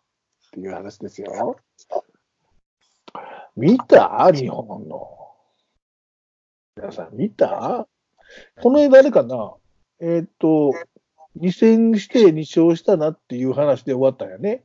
[0.48, 1.58] っていう話ですよ。
[3.56, 4.30] 見た？
[4.32, 5.18] 日本の。
[6.76, 7.86] 皆さん見た？
[8.62, 9.54] この絵あかな？
[10.00, 10.72] えっ、と、
[11.38, 14.64] 2戦して2勝したなっていう話で終わったんやね。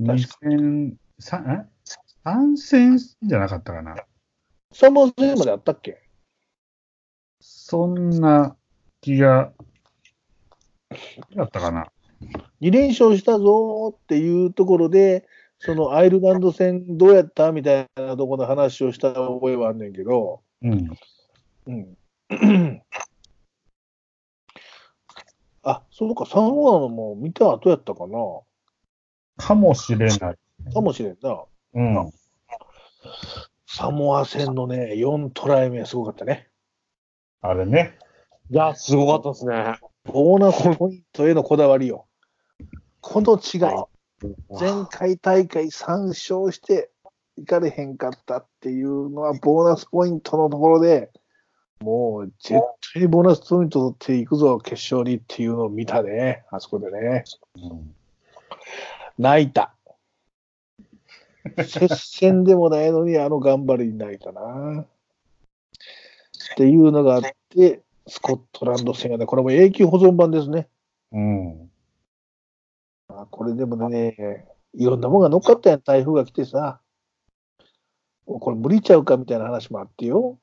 [0.00, 1.64] 2戦、3、
[2.26, 3.94] 参戦じゃなかったかな。
[4.74, 6.02] 3本戦まであったっけ？
[7.38, 8.56] そんな
[9.00, 9.52] 気が、
[11.38, 11.86] あったかな。
[12.60, 15.28] 2連勝したぞっていうところで、
[15.60, 20.90] そのアイルランド戦どうやったみたいなとこの話をした覚えはあんねんけど、うん。
[21.66, 21.96] うん
[25.62, 28.18] あ、そうか、サモアのも見た後やったかな。
[29.36, 30.38] かもしれない。
[30.74, 31.44] かもしれんな。
[31.76, 32.12] うん。
[33.66, 36.48] サモア戦のね、4トライ目すごかったね。
[37.42, 37.98] あれね。
[38.50, 39.78] いや、すごかったですね。
[40.04, 42.06] ボーナスポイントへのこだわりよ。
[43.00, 44.28] この違い。
[44.58, 46.90] 前回大会3勝して
[47.36, 51.10] いかれへんかったっていうのは、ボーナスポイントのところで、
[51.80, 52.58] もう絶
[52.94, 57.24] 対にボーナスポイント取っていくぞ、決勝にっていうのを見たね、あそこでね。
[57.56, 57.94] うん
[59.18, 59.75] 泣いた。
[61.56, 64.84] 接戦でもないのに、あの頑張りに泣いたな。
[66.52, 70.68] っていうのがあって、スコットランド戦がね、これも永久保存版ですね。
[71.12, 71.70] うん。
[73.08, 76.80] あこれでもね、いろんなものが乗っかったやん、台風が来てさ。
[78.26, 80.38] これ無理ちゃうかみたいな話もあってよ。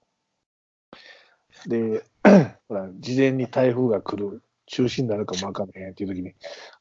[1.68, 2.04] で、
[2.68, 6.34] ほら、事前に台風が来る、中止になるかもわかんないっていう時に、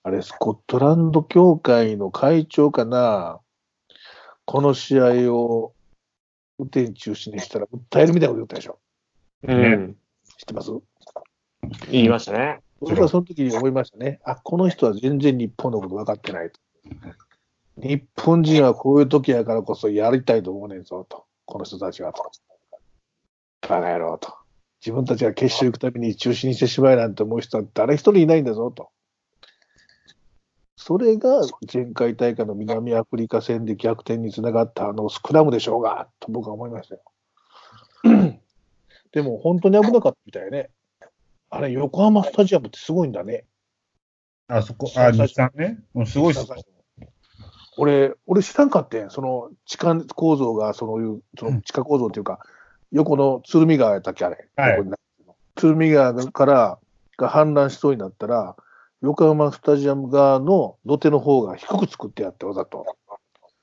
[0.05, 3.41] あれ、スコットランド協会の会長かな、
[4.45, 5.73] この試合を
[6.59, 8.79] 雨天中止にしたら訴えるみたいなこと言ったでしょ。
[9.45, 9.97] うん。
[10.39, 10.71] 知ってます？
[11.91, 12.61] 言いましたね。
[12.81, 14.21] 僕はその時に思いましたね。
[14.25, 16.61] あ、この人は全然日本のこと分かってないと。
[17.77, 21.25] 日本人はこういう時やからこそやりたいと思うねんぞと。
[21.45, 22.31] この人たちはと。
[23.63, 24.35] バカ野郎と。
[24.85, 28.91] 自分たちが決勝行くために中止にしてしまえなんて思う人は誰一人いないんだぞと。
[30.85, 31.43] それが
[31.73, 37.03] 前回大会の南アフリカ戦で逆転につながったあのスクラムでしょうが、と僕は思いましたよ。
[39.13, 40.71] でも本当に危なかったみたいね。
[41.51, 43.45] あれ、横浜スタジアムってすごいんだね。
[44.49, 45.79] あそこ、あ、日産ね。
[45.95, 46.45] うん、すごいっす。
[47.79, 49.11] 俺、俺知らんかってん。
[49.11, 52.41] その地下構造が、そういう、その地下構造っていうか、
[52.91, 54.49] 横の鶴見川やったっけ、あれ。
[54.57, 54.85] はい
[55.55, 56.79] 鶴見川から、
[57.19, 58.57] が氾濫しそうになったら、
[59.03, 62.87] 横浜スタジアム側の土手の方が低く作ってあって、わざと。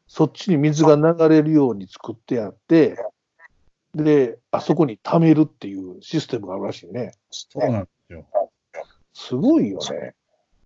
[0.08, 2.98] そっちに水が流れるように作ってあって、
[3.96, 7.14] で、あそこに溜めるっていうシステムがあるらしいね。
[7.32, 8.26] そうなんですよ。
[9.14, 10.14] すごいよね。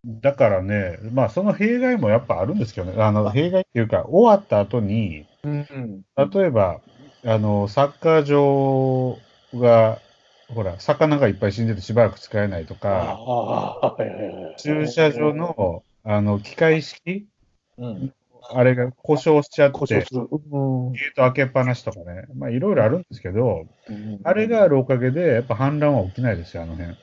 [0.06, 3.02] だからね、まあその弊害もやっぱあるんですけどね。
[3.02, 6.02] あの、弊害っていうか、終わった後に、うん。
[6.18, 6.82] 例えば、
[7.26, 9.18] あの、サッカー場
[9.54, 10.00] が、
[10.54, 13.98] ほら、魚がいっぱい死んでてしばらく使えないとあか。
[14.58, 17.28] 駐車場の、あの、機械式
[17.78, 18.14] うん、
[18.52, 26.96] あれが故障しちゃって、ゲート開けっぱなしとかね、まあいろいろあるんですけど、うんあれがあるおかげで、やっぱ氾濫は起きないですよ、あの辺。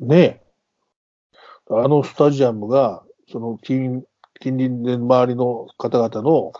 [0.00, 0.40] ねえ。
[1.70, 4.04] あのスタジアムが、その近
[4.40, 6.52] 近隣で周りの方々の、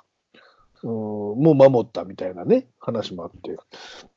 [0.83, 3.57] うん、もう守ったみたいなね、話もあって。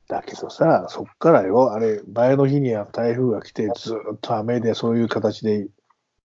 [0.08, 5.68] だけどさ、そっからよ、あれ、前の日には台風が来て、ずーっと雨でそういう形で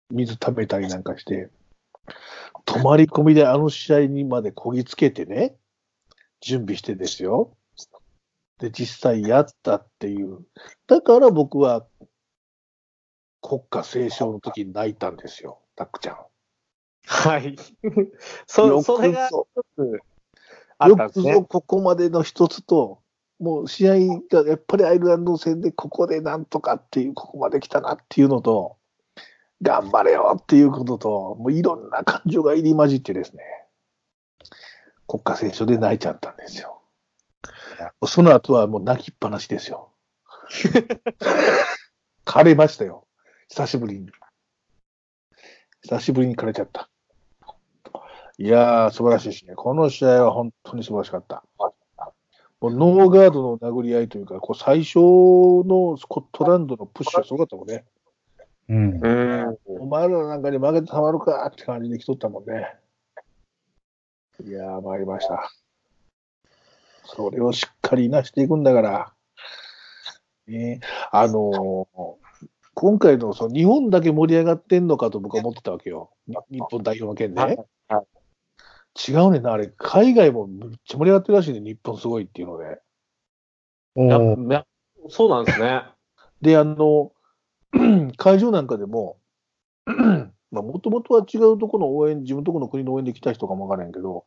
[0.10, 1.50] 水溜めたりなんかして、
[2.66, 5.56] 泊まり込みであの試合にまでこぎつけてね、
[6.42, 7.56] 準備してですよ。
[8.60, 10.46] で、実際やったっていう。
[10.88, 11.86] だから僕は
[13.42, 16.18] 国歌斉唱の時に泣いたんですよ、タックちゃん。
[17.06, 17.56] はい。
[18.48, 20.17] そ、それがぞ一つ
[20.80, 21.44] ねよくぞ。
[21.44, 23.02] ここまでの一つと、
[23.40, 23.94] もう試合
[24.30, 28.78] がやっぱりアイルランド戦でここでなんとかっていう、ここまで来たなっていうのと、
[29.62, 33.44] 頑張れよっていうことと、もういろんな感情が入り混じってですね、
[35.08, 36.82] 国歌斉唱で泣いちゃったんですよ。
[38.06, 39.92] その後はもう泣きっぱなしですよ。
[42.26, 43.08] 枯れましたよ。
[43.50, 44.10] 久しぶりに。
[45.84, 46.90] 久しぶりに枯れちゃった。
[48.40, 49.56] いやー、素晴らしいですね。
[49.56, 51.44] この試合は本当に素晴らしかった。
[52.60, 57.86] もうノーガードの殴り合いというか、こう最初のスコットランドのプッシュはすごかったもんね。
[58.70, 59.00] うん。
[59.04, 59.58] うん。
[59.82, 62.76] お前らなんかに負けてたまるかって感じで来とったもんね。
[64.46, 65.50] いやー、参りました。
[67.06, 69.14] それをしっかりなしていくんだから。
[70.48, 70.80] ね、
[71.12, 72.28] あのー
[72.80, 76.12] 今回のその日本だけ盛り上がってんのかと僕は思ってたわけよ。
[76.28, 78.17] に日本代表の件で、ねはい
[78.98, 79.72] 違うねんな、あれ。
[79.78, 82.66] 海外もめっちゃ盛り上がってるらしいね、日本すごいっていうので。
[83.96, 84.66] やおーや
[85.10, 85.84] そうなんですね。
[86.42, 87.12] で、あの、
[88.18, 89.20] 会場なんかでも、
[90.52, 94.26] まあ、もともとは違うところの応援、自分のところの国の応援で来た人かもわからへんけど、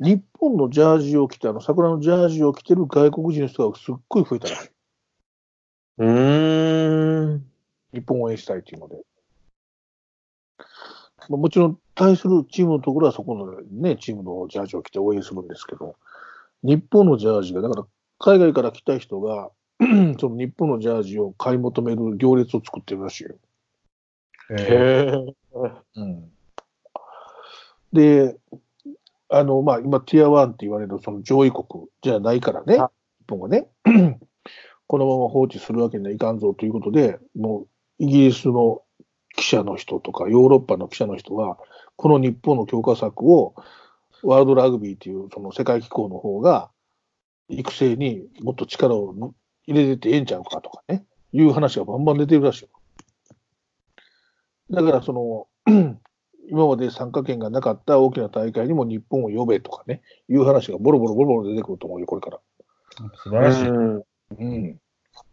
[0.00, 4.70] 日本のジャージを着て、あの、桜のジャージを着てる外国人の人がすっごい増えたらしい。
[5.98, 7.50] うーん。
[7.92, 9.02] 日本を応援したいっていうので。
[11.28, 15.96] まあ、もちろん、対するチームのところはそこのね、チームのジャージを着て応援するんですけど、
[16.62, 17.86] 日本のジャージが、だから
[18.18, 19.50] 海外から来た人が、
[20.18, 23.36] その日本のジャージを買い求める行列を作ってるらしいよ。
[24.50, 24.64] えーへ
[25.12, 25.34] え。
[25.96, 26.30] うん、
[27.92, 28.36] で、
[29.28, 32.90] あの、まあ、今、ティア1って言われるその上位国じゃないからね、日あ
[33.28, 33.66] 本がね、
[34.86, 38.82] このまま放置するわけにはいかんぞということで、もう、イギリスの
[39.36, 41.58] 記者の人とか、ヨーロッパの記者の人は、
[41.96, 43.54] この日本の強化策を、
[44.22, 46.70] ワールドラグビーというその世界機構の方が、
[47.48, 49.14] 育成にもっと力を
[49.66, 52.68] 入れててええんちゃうかとかね、いう話がバンバン出てるらしいよ。
[54.70, 55.46] だからその、
[56.50, 62.40] 今まで参加権がなかった大きな大会にも日本を呼べとかね、いう話がボロボロボロボロ出てくると思うよ、これから。
[63.22, 63.68] 素晴らしい。
[63.68, 64.04] うん
[64.38, 64.80] うん。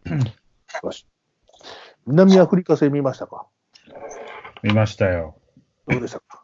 [0.04, 1.06] 素晴らしい
[2.06, 3.46] 南アフリカ戦見ましたか？
[4.66, 5.36] 見ましたよ。
[5.86, 6.42] どうでしたか？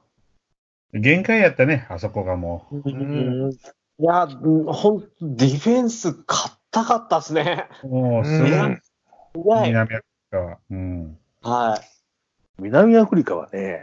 [0.95, 7.69] 限界やったね、あそこがもうんいや、うんほん、ディフェンス硬かったですね。
[7.83, 7.89] う。
[7.89, 8.41] もう、す
[9.35, 9.69] ごい。
[9.69, 10.59] 南アフリカは。
[10.71, 11.19] うん。
[11.43, 12.63] はい。
[12.63, 13.81] 南アフリカはね、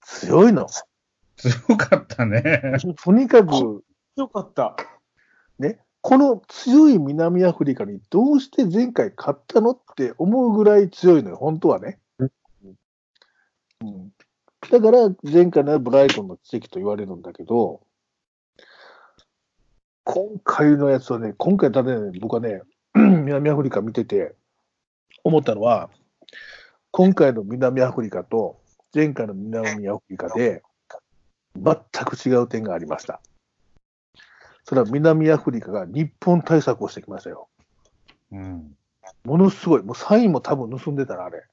[0.00, 0.66] 強いの。
[1.36, 2.62] 強かったね。
[3.02, 3.84] とにかく、
[4.16, 4.76] よかった。
[5.58, 11.98] ね、この強い南アフリカにどうして前回勝ったのって思うぐらい強いのよ、本当はね。
[13.82, 14.12] うん、
[14.70, 17.80] だから前回のブライトンの奇跡と言われるんだけど、
[20.04, 22.62] 今回のやつはね、今回だね、僕はね、
[22.94, 24.34] 南アフリカ見てて
[25.24, 25.90] 思ったのは、
[26.92, 28.60] 今回の南アフリカと
[28.94, 30.62] 前回の南アフリカで
[31.54, 33.20] 全く違う点がありました。
[34.64, 37.48] それは南アフリカが日本対策をしてきましたよ。
[38.32, 38.76] うん。
[39.24, 39.82] ものすごい。
[39.82, 41.44] もうサインも多分盗んでたらあれ。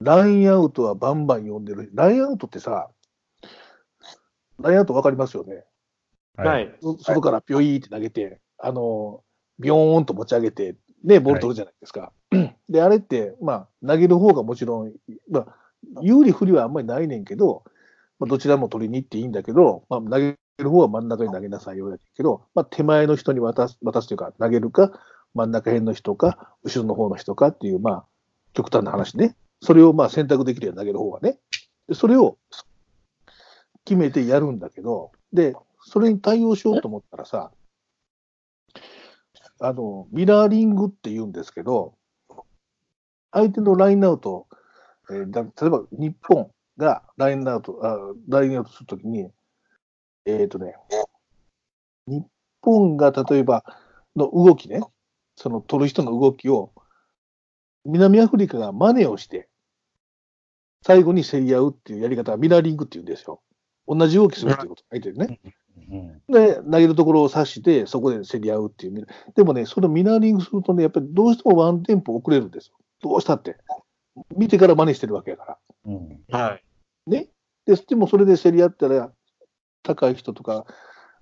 [0.00, 1.90] ラインアウトはバンバン読んでる。
[1.94, 2.88] ラインアウトってさ、
[4.60, 5.64] ラインアウトわかりますよね？
[6.36, 6.60] は。
[6.60, 6.74] い。
[6.80, 9.22] そ外からピョイーって投げて、あの、
[9.58, 12.12] ビヨーンと持ち上げて、ね、ボール取るじゃないですか。
[12.68, 14.92] で、あれって、まあ、投げる方がもちろん、
[15.30, 15.46] まあ、
[16.02, 17.64] 有利不利はあんまりないねんけど、
[18.18, 24.92] まあ、どちらも取りに行っていいんだけど、まあ、投げる方は真ん中に投げなさいよやけど、まあ、手前の人に渡す、渡すというか、投げるか、
[25.34, 28.04] 真ん中辺の人か、後ろの方の人かっていう、まあ、
[28.52, 29.36] 極端な話ね。
[29.60, 31.38] それをまあ選択できるように投げる方がね。
[31.94, 32.36] それを
[33.84, 37.50] 決めてやるんだけど、で、それに対応しようと思ったらさ、
[39.60, 41.94] あの、ミラーリングって言うんですけど、
[43.32, 44.46] 相手のラインアウト、
[45.10, 47.96] えーだ例えば日本がラインアウト、あ
[48.28, 49.30] ラインアウトするときに、
[50.26, 50.74] えっ、とね、
[52.06, 52.24] 日
[52.60, 53.64] 本が例えば
[54.16, 54.80] の動きね、
[55.36, 56.72] その取る人の動きを、
[57.88, 59.48] 南アフリカが真似をして、
[60.82, 63.40] 最後に競り合うっていうやり方はミラーリングって言うんですよ。
[63.88, 65.40] 同じ動きするっていうこと書いてるね。
[65.90, 66.22] うん。
[66.28, 69.06] で、投げるところを指して、そこで競り合うっていう。
[69.34, 72.74] でもね、それをミラーリングするとね、やっぱりどうしてもワンテンポ遅れるんですよ。
[73.00, 73.56] どうしたって。
[74.36, 75.58] 見てから真似してるわけやから。
[75.86, 76.20] うん。
[76.30, 76.58] は
[77.06, 77.10] い。
[77.10, 77.28] ね。
[77.64, 79.10] で、でもそれで競り合ったら、
[79.82, 80.66] 高い人とか、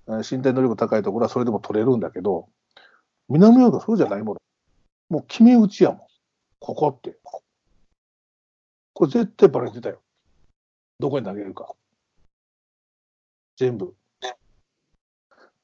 [0.07, 2.49] あ身体能力高いところはそれでも取れるんだけど、
[3.29, 4.39] 南アフリカそうじゃないもの。
[5.09, 5.99] もう決め打ちやもん。
[6.59, 7.17] ここって。
[8.93, 10.01] これ絶対バレてたよ。
[10.99, 11.75] どこに投げるか。
[13.57, 13.95] 全部。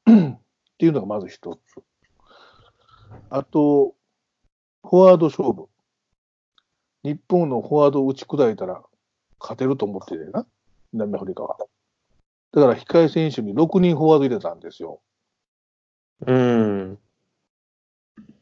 [0.09, 0.11] っ
[0.77, 1.59] ていうのがまず一つ。
[3.29, 3.95] あと、
[4.83, 5.67] フォワード勝負。
[7.03, 8.81] 日本のフォワードを打ち砕いたら
[9.39, 10.45] 勝てると思ってるな。
[10.91, 11.57] 南アフリカは。
[12.53, 15.01] だから控え選手に6人フォワード入れたんですよ。
[16.27, 16.99] うん。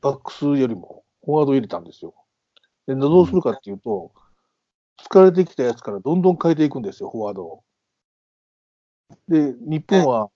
[0.02, 2.14] バックスよりもフォワード入れたんですよ。
[2.96, 4.12] で、どうするかっていうと、
[5.10, 7.64] 疲れてきたやつからどんどん変えていくんですよ、フォワードを。
[9.28, 10.30] で、日本は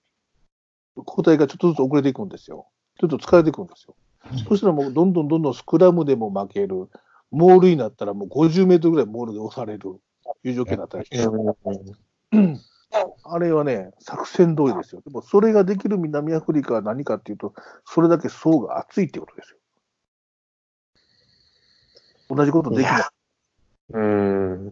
[0.96, 2.66] 交代がちょっとずつ遅れていくんですよ。
[2.98, 3.94] ちょっと疲れていくんですよ。
[4.48, 6.88] そしたらもうどんどんどんどんスクラムでも負ける。
[7.30, 10.00] モールになったらもう50メートルぐらいモールで押される。
[10.44, 11.18] いう状況になったりして。
[13.24, 15.02] あれはね、作戦通りですよ。
[15.02, 17.52] でも、それができる南アフリカは何かっていうと、
[17.84, 19.58] それだけ層が厚いってことですよ。
[22.28, 23.02] 同じことできない。
[23.90, 24.66] うん。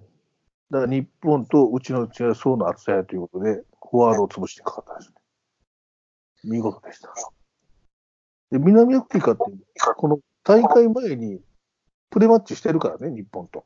[0.71, 5.15] だから日本とうちのうちは層の厚さやということで、フォワードを潰してかかったですね。
[6.45, 7.13] 見事でした。
[8.51, 9.43] で、南アフリカって、
[9.97, 11.41] この大会前に
[12.11, 13.65] プレマッチしてるからね、日本と。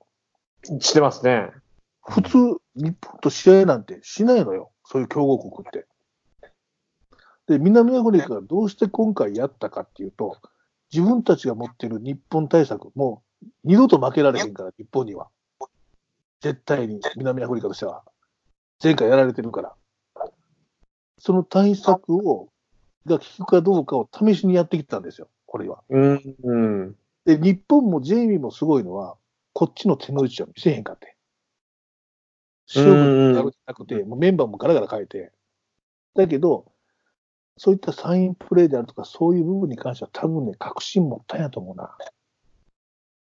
[0.80, 1.50] してますね。
[2.02, 2.38] 普通、
[2.74, 4.70] 日本と試合なんてしないのよ。
[4.84, 5.86] そういう強豪国って。
[7.46, 10.38] で、南アフリカがどうして今回やったかっていうと、
[10.92, 13.27] 自分たちが持ってる日本対策、もう
[13.64, 15.28] 二度と負けられへんから、日本には。
[16.40, 18.04] 絶対に、南アフリカとしては。
[18.82, 19.74] 前回やられてるから。
[21.18, 22.48] その対策を、
[23.06, 25.82] が効くかどうかを試しにやってきたんですよ、これは。
[25.88, 26.36] うん。
[26.42, 26.96] うん。
[27.24, 29.16] で、日本もジェイミーもすごいのは、
[29.52, 31.16] こっちの手の内を見せへんかって。
[32.68, 35.32] 勝負になるんじゃなくて、もうメンバーもガラガラ変えて。
[36.14, 36.70] だけど、
[37.56, 41.96] そういったサインプレーであるとか、そういう部分に関しては多分ね、確信持ったんやと思うな。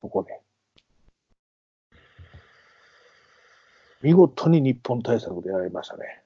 [0.00, 0.40] ここで。
[4.02, 6.22] 見事に日本対策でやられましたね。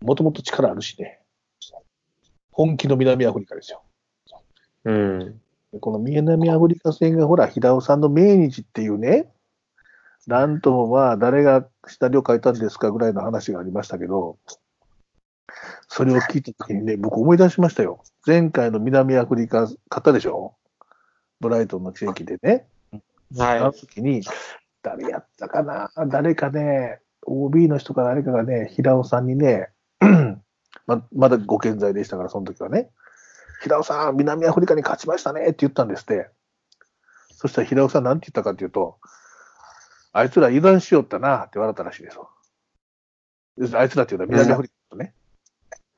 [0.00, 1.20] もともと力あるしね。
[2.52, 3.82] 本気の南アフリカですよ。
[4.84, 5.40] うん。
[5.72, 9.28] でこの南アフリカ戦がほら、平尾さんの命日っていうね、
[10.26, 14.38] なんともまあ、誰がシナリオ書いたんですかぐらいの話がありましたけど、
[15.88, 18.02] それを聞いたときにね、僕思い出しましたよ。
[18.26, 20.57] 前回の南アフリカ、勝ったでしょ
[21.40, 22.66] ブライトンの地域でね。
[23.38, 24.22] あのは時に、
[24.82, 25.90] 誰やったかな？
[26.08, 29.68] 誰かね、OB の人か誰かがね、平尾さんにね、
[30.86, 32.90] ままだご健在でしたから、その時はね、
[33.62, 36.30] 平尾さん、南アフリカに勝ちましたねって言ったんですって。
[37.36, 38.98] そしたら平尾さんなんて言ったかっていうと、
[40.12, 42.30] あいつら油断しよったなって笑ったらしいですよ。
[43.74, 45.12] あいつらっていうのは南アフリカとね、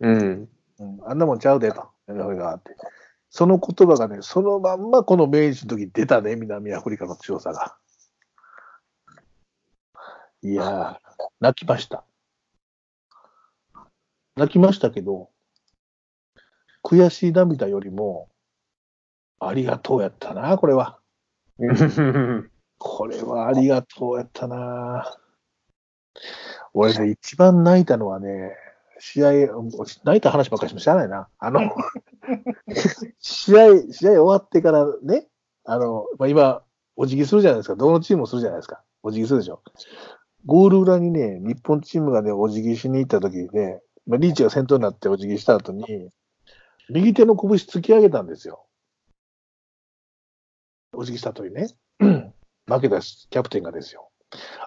[0.00, 0.04] い。
[0.04, 0.48] うん。
[0.80, 2.76] うん、あんなもんちゃうでと、南アフリカって。
[3.30, 7.76] その言葉がね、そのまんまこの明治の時に出たね、南アフリカの強さが。
[10.42, 10.98] いやー、
[11.38, 12.04] 泣きました。
[14.36, 15.30] 泣きましたけど、
[16.82, 18.28] 悔しい涙よりも、
[19.38, 20.98] ありがとうやったな、これは。
[22.78, 25.16] これはありがとうやったな。
[26.74, 28.56] 俺ね、一番泣いたのはね、
[29.00, 29.32] 試合、
[30.04, 31.28] 泣いた話ばっかりしても知らないな。
[31.38, 31.60] あの、
[33.18, 35.26] 試合、試合終わってからね、
[35.64, 36.62] あの、まあ、今、
[36.96, 37.76] お辞儀するじゃないですか。
[37.76, 38.82] どのチームもするじゃないですか。
[39.02, 39.62] お辞儀するでしょ。
[40.44, 46.10] ゴール裏にね、日本チームがね、お辞儀しに行った時にね、まあ、リーチが先頭になってお辞儀した後に、
[46.90, 48.66] 右手の拳突き上げたんですよ。
[50.92, 51.68] お辞儀した後にね。
[52.66, 54.10] 負けたキャプテンがですよ。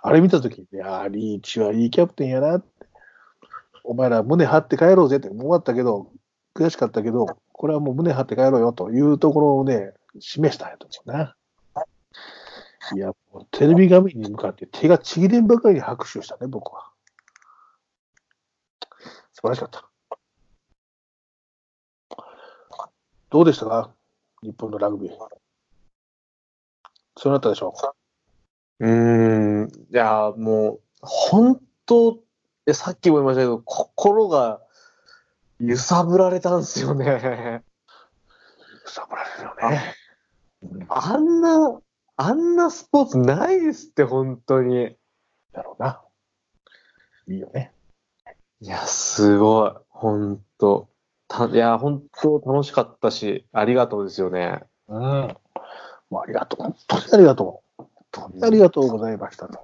[0.01, 2.67] あれ見た時にね、ああ、リーチはいいキャプテンやなって。
[3.83, 6.11] お前ら胸張って帰ろうぜって、もう終わったけど、
[6.55, 11.35] 悔しかったけど、これはもう胸張って帰ろうよというところをね、示したんやと思うな。
[12.95, 16.89] いや、もうテレビ画面に向かって手がちぎれんばかりに拍手をしたね、僕は。
[19.33, 19.89] 素晴らしかった。
[23.29, 23.91] どうでしたか？
[24.43, 25.11] 日本のラグビー。
[27.17, 27.73] そうなったでしょ
[28.79, 29.69] うーん。
[29.69, 32.19] いや、もう、本当、
[32.65, 34.61] やさっきも言いましたけど、心が
[35.59, 37.63] 揺さぶられたんですよね。
[38.85, 39.95] 揺さぶられるよね。
[40.89, 41.81] あんな、
[42.15, 44.95] あんなスポーツないですって、本当に。
[45.51, 46.01] だろうな。
[47.27, 47.71] いいよね。
[48.61, 49.71] いや、すごい。
[49.89, 50.87] 本当
[51.27, 54.63] た、いや、本当楽しかったし、ありがとうですよね。
[54.87, 55.35] うん。
[56.09, 56.63] もうありがとう。
[56.63, 57.83] 本当にありがとう。
[57.83, 59.59] 本当にありがとうございましたと。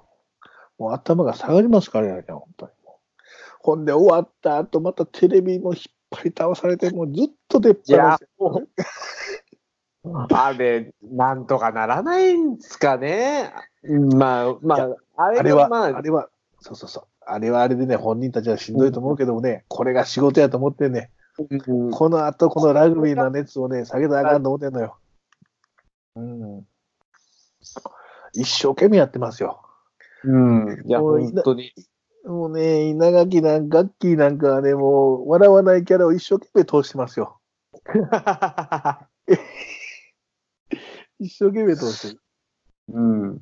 [0.78, 2.72] もう頭が下がりますからね、本当に。
[3.60, 8.68] ほんで終わった後、またテレビも引っ張り倒されて、もうずっと出っいや放し。、
[10.04, 13.54] もう、あれ、なんとかならないんですかね。
[13.84, 16.30] まあ、まいあ、ああれは、れがまああ、れは、
[16.62, 17.04] そうそうそう。
[17.26, 21.12] あれはあれでね、本人たちはしんどいと思うけどもね、これが仕事やと思ってね、
[21.68, 24.98] うんこの後、このラグビーの熱をね、下げたらあかんと思ってんのよ。
[26.16, 26.66] うん。
[28.34, 29.62] 一生懸命やってますよ。
[30.24, 30.84] うん。
[30.86, 31.74] いや、本当に。
[32.26, 37.40] もうね、稲垣なんか、ガッキーなんかはね、もう、笑わないキャラを一生懸命通してますよ。
[41.20, 42.22] 一生懸命通してる。
[42.90, 43.36] うん。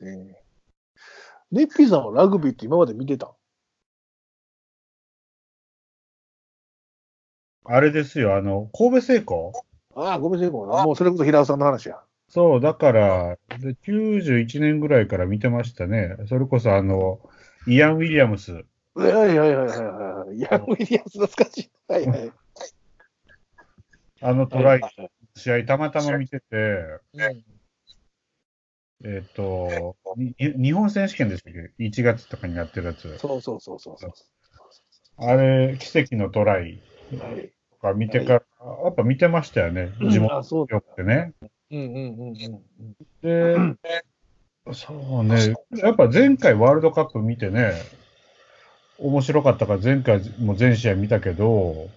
[0.00, 0.40] ね
[1.50, 3.34] ネッピーさんはラグビーって今まで見てた？
[7.64, 9.52] あれですよ、あの、神戸製鋼？
[9.94, 12.02] ああ、ごめんなさい、もうそれこそ平尾さんの話や。
[12.34, 16.16] そう、だから、で91年ぐらいから見てましたね。
[16.28, 17.20] それこそあの、
[17.68, 18.64] イアン・ウィリアムス。
[18.96, 20.40] はいはいはいはいはい。
[20.40, 21.70] ヤン・ウィリアムス懐かしい。
[21.86, 22.32] はいはい。
[24.20, 24.80] あのトライ、
[25.36, 26.46] 試合たまたま見てて、
[29.04, 33.16] えっ、とに、日本選手権でしたっけ ?1 月とかにやってるやつ。
[33.18, 34.10] そうそうそうそうそう。
[35.18, 36.82] あれ、奇跡のトライ
[37.16, 38.42] はいとか見てから、
[38.82, 39.92] やっぱ見てましたよね。
[40.10, 40.74] 地元あ、そうだ。
[40.74, 41.32] よくてね。
[41.40, 42.96] うんうんうんうん。
[43.22, 43.56] で、
[44.72, 45.54] そうね。
[45.76, 47.72] やっぱ前回ワールドカップ見てね、
[48.98, 51.88] 面白かったから前回も全試合見たけど、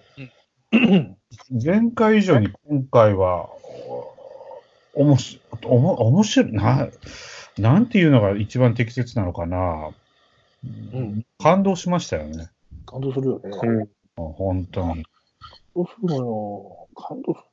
[1.63, 3.49] 前回以上に今回は、
[4.93, 6.88] おもし、おも、面白い、な、
[7.57, 9.91] なんていうのが一番適切なのかな。
[10.65, 12.49] ん感動しましたよね。
[12.86, 13.49] 感動するよね。
[14.18, 14.34] うん。
[14.34, 15.05] 本当に。
[15.76, 16.88] どうするのよ。
[16.95, 17.45] 感動する。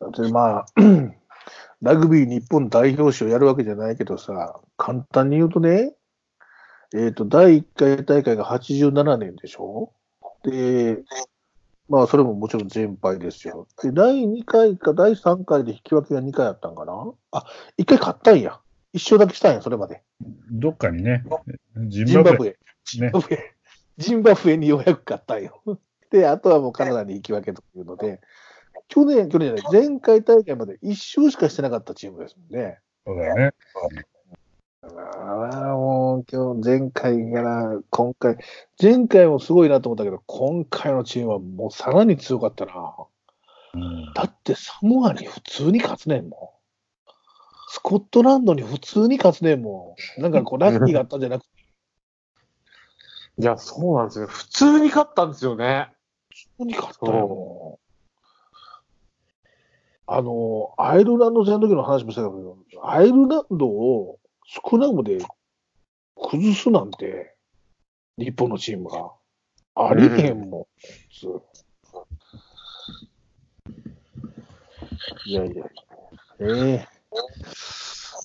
[0.00, 0.66] だってまあ、
[1.82, 5.92] ラグビー日本代表賞やるわけじゃないけどさ、簡単に言うとね、
[6.94, 9.92] えっ、と、第1回大会が87年でしょ？
[10.44, 10.98] で、
[11.88, 13.66] まあ、それももちろん全敗ですよ。
[13.82, 16.92] で、第2回か第3回で引き分けが2回あったんかな？
[17.32, 17.46] あ、
[17.78, 18.60] 1回勝ったんや。
[18.92, 20.02] 一勝だけしたんや、それまで。
[20.50, 21.24] どっかにね、
[21.88, 22.50] ジジンバブエ。
[22.50, 22.56] ね。
[22.84, 23.54] ジンバブエ。
[23.98, 25.62] ジンバブエにようやく勝ったんよ。
[26.10, 28.20] で、あとはもうカナダに引き分けというので、
[28.92, 32.78] 去年、去年じゃない、前回大会まで1勝しかしてなかったチームですもんね。
[33.06, 33.52] そうだよね。
[34.82, 38.36] ああ、もう今日、前回から今回、
[38.80, 42.94] 前回もすごいなと思ったけど、今回のチームはもうさらに強かったな。
[43.74, 47.10] うんだってサモアに普通に勝つねんもん。
[47.70, 50.20] スコットランドに普通に勝つねんもん。
[50.20, 51.48] なんかこう、ラッキーがあったんじゃなくて、
[53.38, 54.26] いや、そうなんですよ。
[54.26, 55.90] 普通に勝ったんですよね。
[56.58, 57.78] 普通に勝ったよ。
[60.14, 65.18] あの、アイルランド戦の時の話もしたけど、アイルランドを少なくもで
[66.30, 67.34] 崩すなんて、
[68.18, 69.12] 日本のチームが。
[69.74, 70.60] ありえんもん、
[75.24, 75.64] いやいや、
[76.40, 76.86] え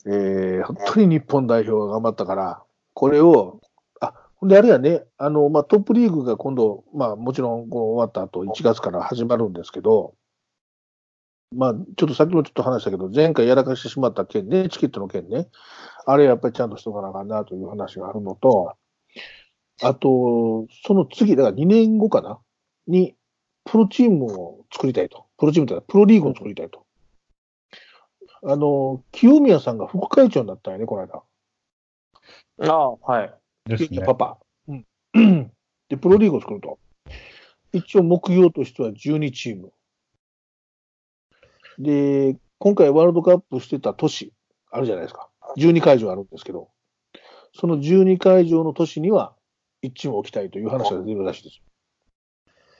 [0.05, 2.63] えええ本当に日本代表が頑張ったから、
[2.93, 3.61] これを、
[4.01, 10.15] あ、ほんであれやね、あの、まあ、トップリーグが今度、まあ、もちろんこう終わった後、1月から始まるんですけど、
[11.55, 15.47] まあ、ちょっとさっきもちょっと話したけど、前回やらかしてしまった件ね、チケットの件ね、
[16.05, 18.75] あれやっぱりちゃんとしとかなあかんなという話があるのと、
[19.81, 22.39] あと、その次、だから2年後かな
[22.87, 23.15] に、
[23.63, 25.25] プロチームを作りたいと。
[25.37, 26.85] プロチームというか、プロリーグを作りたいと。
[28.43, 31.23] あの、清宮さんが副会長になったんやね、この間。
[32.69, 33.33] ああ、はい。
[33.65, 34.15] ですねパ。
[34.15, 34.39] パ。
[34.67, 34.73] う
[35.21, 35.51] ん。
[35.89, 36.79] で、プロリーグを作ると。
[37.73, 39.71] 一応目標としては12チーム。
[41.79, 44.33] で、今回ワールドカップしてた都市
[44.71, 45.29] あるじゃないですか。
[45.57, 46.69] 12会場あるんですけど、
[47.53, 49.33] その12会場の都市には
[49.83, 51.63] 1チーム置きたいという話が出てるらしいですよ。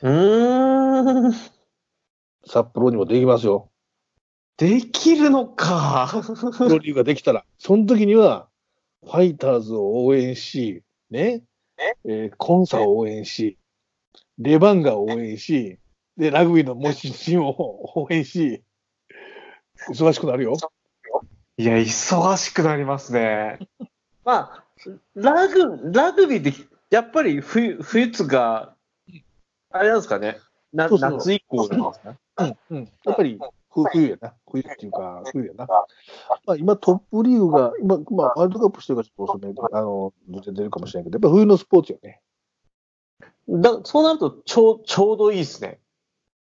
[0.01, 1.33] うーん。
[2.45, 3.69] 札幌にもできますよ。
[4.57, 6.23] できるのか。
[6.57, 7.45] プロリーグができたら。
[7.59, 8.47] その時には、
[9.03, 11.43] ファイターズを応援し、ね、
[12.05, 13.57] えーコンサを応援し、
[14.39, 15.79] レバンガを応援し、
[16.17, 18.63] で、ラグビーのもう一チームを応援し、
[19.89, 20.55] 忙しくなるよ。
[21.57, 23.59] いや、忙しくなりますね。
[24.23, 24.63] まあ、
[25.15, 28.75] ラグ、ラグビーって、やっぱり冬、冬つが、
[29.71, 30.37] あれなんですかね。
[30.73, 32.17] なそうそう夏以降なんですか？
[32.69, 32.91] うん、うん。
[33.05, 33.39] やっぱり、
[33.71, 34.33] ふ冬やな。
[34.49, 35.65] 冬っていうか、冬やな。
[36.45, 42.21] まあ、今、トップリーグが、今、まあ、ワールドカップしてるからちょっと遅め、あの、全然出るかもしれないけど、やっぱ冬のスポーツよね。
[43.49, 45.79] だそうなると、ちょう、ちょうどいいですね。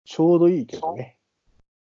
[0.05, 1.17] ちょうどいいけどね。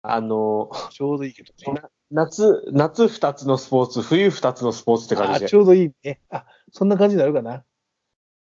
[0.02, 1.82] あの、ちょうどいいけどね。
[2.10, 5.56] 夏、夏二つのスポーツ、冬二つのスポーツって感じであち。
[5.56, 6.20] ょうどいいね。
[6.30, 7.64] あ、そんな感じになるかな。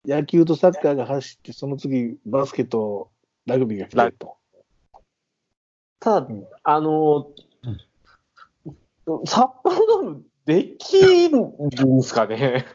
[0.05, 3.11] 野球とサッカーが走って、その次、バスケと
[3.47, 4.37] ラグビーが来てると。
[6.01, 7.31] ただうん、あの、
[9.25, 12.67] 札幌ドームできるんですかね。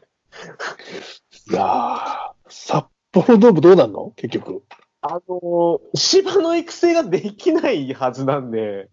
[1.50, 4.12] いやー、札幌ドームどうなんの？
[4.16, 4.64] 結局。
[5.10, 8.90] あの、芝の育成ができないはずなんで、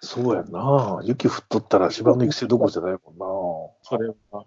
[0.00, 1.00] そうやんな。
[1.04, 4.12] 雪降っとったら芝の育成どころじゃないもそれは。
[4.12, 4.44] んな。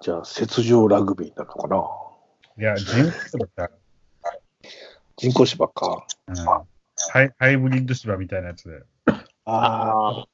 [0.00, 1.84] じゃあ、雪上ラグビーになるのかな。
[2.58, 3.70] いや、人工芝だ。
[5.16, 6.06] 人工芝か。
[6.28, 6.34] うん
[7.12, 8.82] ハイハイブリッド芝みたいなやつで。
[9.44, 10.26] ああ。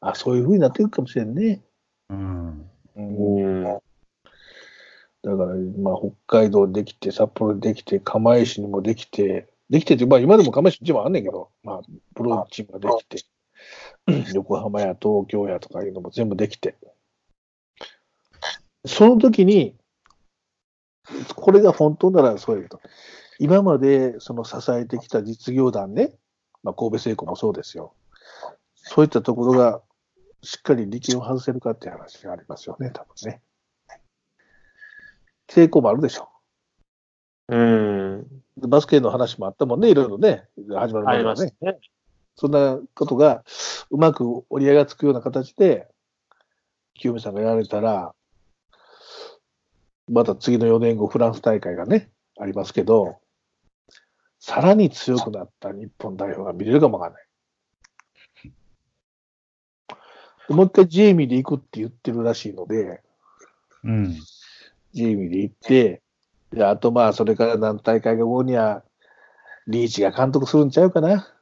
[0.00, 1.62] あ、そういう風になっていくかもしれんね。
[2.08, 2.70] うん。
[2.96, 3.80] うんうん。
[5.22, 11.80] だから、まあ、北海道できて、札幌できて、釜石にもできて、できてって、まあ、今でも釜石チームあんねんけど、まあ、
[12.14, 16.76] プロチームができて、横浜や東京やとかいうのも全部できて、
[18.86, 19.76] その時に、
[21.34, 22.80] これが本当ならそうやけど、
[23.38, 26.14] 今までその支えてきた実業団ね、
[26.62, 27.94] まあ、神戸製鋼もそうですよ。
[28.74, 29.82] そういったところが
[30.42, 33.42] しっかり力を外せるかっていう話がありますよね、多分ね。
[35.50, 36.28] 成功もあるでしょ
[37.48, 38.20] うん。
[38.20, 38.68] う。
[38.68, 41.24] バスケの話もあったもんね、いろいろね、始まるあり前はね。
[41.24, 41.78] ますね。
[42.36, 43.44] そんなことが
[43.90, 45.88] うまく折り合いがつくような形で、
[46.94, 48.14] 清美さんがやられたら、
[50.08, 53.18] また次の4年後、フランス大会がね、ありますけど、
[54.38, 57.26] さらに強くなった日本代表が見れるかもわかんない。
[60.48, 63.02] でもう一回ジェイミーで行くって言ってるらしいので、
[63.84, 64.16] うん。
[64.92, 66.02] ジェイミーで行って、
[66.52, 68.82] であとまあ、それから何大会か後には、
[69.66, 71.32] リーチが監督するんちゃうかな。